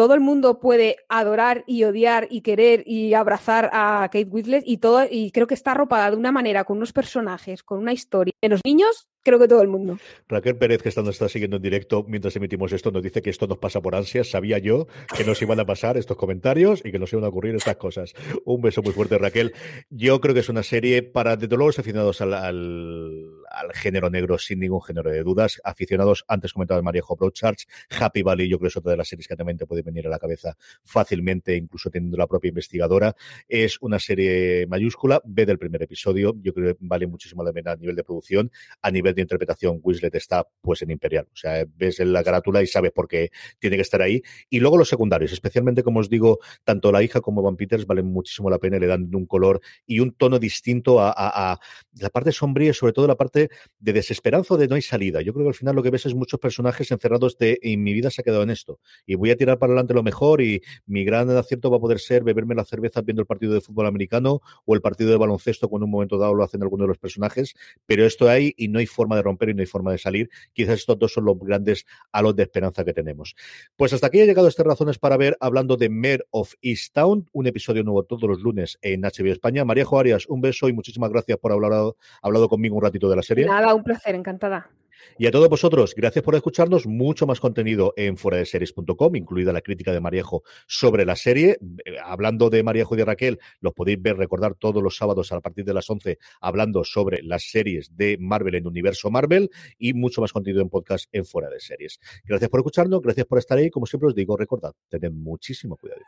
todo 0.00 0.14
el 0.14 0.20
mundo 0.20 0.60
puede 0.60 0.96
adorar 1.10 1.62
y 1.66 1.84
odiar 1.84 2.26
y 2.30 2.40
querer 2.40 2.84
y 2.86 3.12
abrazar 3.12 3.68
a 3.70 4.08
Kate 4.10 4.30
Winslet 4.30 4.64
y 4.66 4.78
todo, 4.78 5.04
y 5.10 5.30
creo 5.30 5.46
que 5.46 5.52
está 5.52 5.72
arropada 5.72 6.10
de 6.10 6.16
una 6.16 6.32
manera, 6.32 6.64
con 6.64 6.78
unos 6.78 6.94
personajes, 6.94 7.62
con 7.62 7.80
una 7.80 7.92
historia. 7.92 8.32
En 8.40 8.52
los 8.52 8.62
niños, 8.64 9.10
creo 9.22 9.38
que 9.38 9.46
todo 9.46 9.60
el 9.60 9.68
mundo. 9.68 9.98
Raquel 10.26 10.56
Pérez, 10.56 10.82
que 10.82 10.88
está, 10.88 11.02
nos 11.02 11.16
está 11.16 11.28
siguiendo 11.28 11.58
en 11.58 11.62
directo 11.62 12.02
mientras 12.08 12.34
emitimos 12.36 12.72
esto, 12.72 12.90
nos 12.90 13.02
dice 13.02 13.20
que 13.20 13.28
esto 13.28 13.46
nos 13.46 13.58
pasa 13.58 13.82
por 13.82 13.94
ansias. 13.94 14.30
Sabía 14.30 14.56
yo 14.56 14.86
que 15.14 15.22
nos 15.24 15.42
iban 15.42 15.60
a 15.60 15.66
pasar 15.66 15.98
estos 15.98 16.16
comentarios 16.16 16.80
y 16.82 16.92
que 16.92 16.98
nos 16.98 17.12
iban 17.12 17.26
a 17.26 17.28
ocurrir 17.28 17.54
estas 17.54 17.76
cosas. 17.76 18.14
Un 18.46 18.62
beso 18.62 18.80
muy 18.82 18.94
fuerte, 18.94 19.18
Raquel. 19.18 19.52
Yo 19.90 20.22
creo 20.22 20.32
que 20.32 20.40
es 20.40 20.48
una 20.48 20.62
serie 20.62 21.02
para, 21.02 21.36
desde 21.36 21.56
luego, 21.56 21.68
los 21.68 21.78
aficionados 21.78 22.22
al, 22.22 22.32
al, 22.32 23.39
género 23.74 24.10
negro, 24.10 24.38
sin 24.38 24.60
ningún 24.60 24.82
género 24.82 25.10
de 25.10 25.22
dudas. 25.22 25.60
Aficionados, 25.64 26.24
antes 26.28 26.52
comentaba 26.52 26.82
Maríajo 26.82 27.16
Broadchurch, 27.16 27.66
Happy 27.98 28.22
Valley, 28.22 28.48
yo 28.48 28.58
creo 28.58 28.68
que 28.68 28.72
es 28.72 28.76
otra 28.76 28.92
de 28.92 28.96
las 28.96 29.08
series 29.08 29.28
que 29.28 29.36
también 29.36 29.58
te 29.58 29.66
puede 29.66 29.82
venir 29.82 30.06
a 30.06 30.10
la 30.10 30.18
cabeza 30.18 30.56
fácilmente, 30.82 31.56
incluso 31.56 31.90
teniendo 31.90 32.16
la 32.16 32.26
propia 32.26 32.48
investigadora. 32.48 33.14
Es 33.48 33.78
una 33.80 33.98
serie 33.98 34.66
mayúscula. 34.68 35.20
Ve 35.24 35.46
del 35.46 35.58
primer 35.58 35.82
episodio. 35.82 36.34
Yo 36.40 36.52
creo 36.52 36.74
que 36.74 36.78
vale 36.80 37.06
muchísimo 37.06 37.42
la 37.42 37.52
pena 37.52 37.72
a 37.72 37.76
nivel 37.76 37.96
de 37.96 38.04
producción, 38.04 38.50
a 38.82 38.90
nivel 38.90 39.14
de 39.14 39.22
interpretación, 39.22 39.80
Wislet 39.82 40.14
está 40.14 40.46
pues 40.60 40.82
en 40.82 40.90
Imperial. 40.90 41.26
O 41.32 41.36
sea, 41.36 41.64
ves 41.76 42.00
en 42.00 42.12
la 42.12 42.22
carátula 42.22 42.62
y 42.62 42.66
sabes 42.66 42.92
por 42.92 43.08
qué 43.08 43.30
tiene 43.58 43.76
que 43.76 43.82
estar 43.82 44.02
ahí. 44.02 44.22
Y 44.48 44.60
luego 44.60 44.76
los 44.76 44.88
secundarios, 44.88 45.32
especialmente 45.32 45.82
como 45.82 46.00
os 46.00 46.08
digo, 46.08 46.38
tanto 46.64 46.92
la 46.92 47.02
hija 47.02 47.20
como 47.20 47.42
Van 47.42 47.56
Peters 47.56 47.86
valen 47.86 48.06
muchísimo 48.06 48.50
la 48.50 48.58
pena 48.58 48.78
le 48.78 48.86
dan 48.86 49.14
un 49.14 49.26
color 49.26 49.60
y 49.86 50.00
un 50.00 50.12
tono 50.12 50.38
distinto 50.38 51.00
a, 51.00 51.58
la 51.98 52.10
parte 52.10 52.32
sombría 52.32 52.70
y 52.70 52.74
sobre 52.74 52.92
todo 52.92 53.06
la 53.06 53.16
parte 53.16 53.39
de 53.78 53.92
desesperanza 53.92 54.56
de 54.56 54.68
no 54.68 54.74
hay 54.74 54.82
salida. 54.82 55.22
Yo 55.22 55.32
creo 55.32 55.44
que 55.44 55.50
al 55.50 55.54
final 55.54 55.76
lo 55.76 55.82
que 55.82 55.90
ves 55.90 56.06
es 56.06 56.14
muchos 56.14 56.38
personajes 56.38 56.90
encerrados 56.90 57.38
de 57.38 57.58
en 57.62 57.82
mi 57.82 57.92
vida 57.92 58.10
se 58.10 58.20
ha 58.20 58.24
quedado 58.24 58.42
en 58.42 58.50
esto 58.50 58.80
y 59.06 59.14
voy 59.14 59.30
a 59.30 59.36
tirar 59.36 59.58
para 59.58 59.72
adelante 59.72 59.94
lo 59.94 60.02
mejor 60.02 60.42
y 60.42 60.62
mi 60.86 61.04
gran 61.04 61.30
acierto 61.30 61.70
va 61.70 61.78
a 61.78 61.80
poder 61.80 62.00
ser 62.00 62.24
beberme 62.24 62.54
la 62.54 62.64
cerveza 62.64 63.00
viendo 63.00 63.22
el 63.22 63.26
partido 63.26 63.54
de 63.54 63.60
fútbol 63.60 63.86
americano 63.86 64.40
o 64.64 64.74
el 64.74 64.80
partido 64.80 65.10
de 65.10 65.16
baloncesto 65.16 65.68
cuando 65.68 65.84
en 65.84 65.88
un 65.88 65.92
momento 65.92 66.18
dado 66.18 66.34
lo 66.34 66.44
hacen 66.44 66.62
algunos 66.62 66.84
de 66.84 66.88
los 66.88 66.98
personajes, 66.98 67.54
pero 67.86 68.04
esto 68.04 68.28
hay 68.28 68.54
y 68.56 68.68
no 68.68 68.78
hay 68.78 68.86
forma 68.86 69.16
de 69.16 69.22
romper 69.22 69.50
y 69.50 69.54
no 69.54 69.60
hay 69.60 69.66
forma 69.66 69.92
de 69.92 69.98
salir. 69.98 70.30
Quizás 70.52 70.80
estos 70.80 70.98
dos 70.98 71.12
son 71.12 71.24
los 71.24 71.38
grandes 71.38 71.86
halos 72.12 72.36
de 72.36 72.42
esperanza 72.42 72.84
que 72.84 72.92
tenemos. 72.92 73.34
Pues 73.76 73.92
hasta 73.92 74.08
aquí 74.08 74.20
ha 74.20 74.26
llegado 74.26 74.48
estas 74.48 74.66
razones 74.66 74.98
para 74.98 75.16
ver, 75.16 75.36
hablando 75.40 75.76
de 75.76 75.88
Mayor 75.88 76.26
of 76.30 76.54
Easttown, 76.62 77.28
un 77.32 77.46
episodio 77.46 77.82
nuevo 77.82 78.04
todos 78.04 78.28
los 78.28 78.40
lunes 78.40 78.78
en 78.82 79.02
HBO 79.02 79.32
España. 79.32 79.64
María 79.64 79.84
Arias, 79.90 80.26
un 80.26 80.40
beso 80.40 80.68
y 80.68 80.72
muchísimas 80.72 81.10
gracias 81.10 81.38
por 81.38 81.52
haber 81.52 81.64
hablado, 81.64 81.96
hablado 82.22 82.48
conmigo 82.48 82.76
un 82.76 82.82
ratito 82.82 83.08
de 83.08 83.16
la 83.16 83.22
Nada, 83.36 83.74
un 83.74 83.82
placer, 83.82 84.14
encantada. 84.14 84.70
Y 85.18 85.26
a 85.26 85.30
todos 85.30 85.48
vosotros, 85.48 85.94
gracias 85.94 86.24
por 86.24 86.34
escucharnos. 86.34 86.86
Mucho 86.86 87.26
más 87.26 87.40
contenido 87.40 87.92
en 87.96 88.16
fueradeseries.com, 88.16 89.16
incluida 89.16 89.52
la 89.52 89.60
crítica 89.60 89.92
de 89.92 90.00
Mariejo 90.00 90.42
sobre 90.66 91.04
la 91.04 91.16
serie. 91.16 91.58
Eh, 91.84 91.96
hablando 92.02 92.50
de 92.50 92.62
Mariejo 92.62 92.94
y 92.94 92.98
de 92.98 93.04
Raquel, 93.04 93.38
los 93.60 93.74
podéis 93.74 94.00
ver, 94.00 94.16
recordar 94.16 94.54
todos 94.54 94.82
los 94.82 94.96
sábados 94.96 95.32
a 95.32 95.40
partir 95.40 95.64
de 95.64 95.74
las 95.74 95.88
11, 95.88 96.18
hablando 96.40 96.84
sobre 96.84 97.22
las 97.22 97.50
series 97.50 97.96
de 97.96 98.16
Marvel 98.18 98.54
en 98.54 98.66
Universo 98.66 99.10
Marvel 99.10 99.50
y 99.78 99.92
mucho 99.94 100.20
más 100.20 100.32
contenido 100.32 100.62
en 100.62 100.70
podcast 100.70 101.08
en 101.12 101.24
Fuera 101.24 101.50
de 101.50 101.60
Series. 101.60 102.00
Gracias 102.24 102.50
por 102.50 102.60
escucharnos, 102.60 103.00
gracias 103.02 103.26
por 103.26 103.38
estar 103.38 103.58
ahí. 103.58 103.70
Como 103.70 103.86
siempre 103.86 104.08
os 104.08 104.14
digo, 104.14 104.36
recordad, 104.36 104.72
tened 104.88 105.12
muchísimo 105.12 105.76
cuidado. 105.76 106.00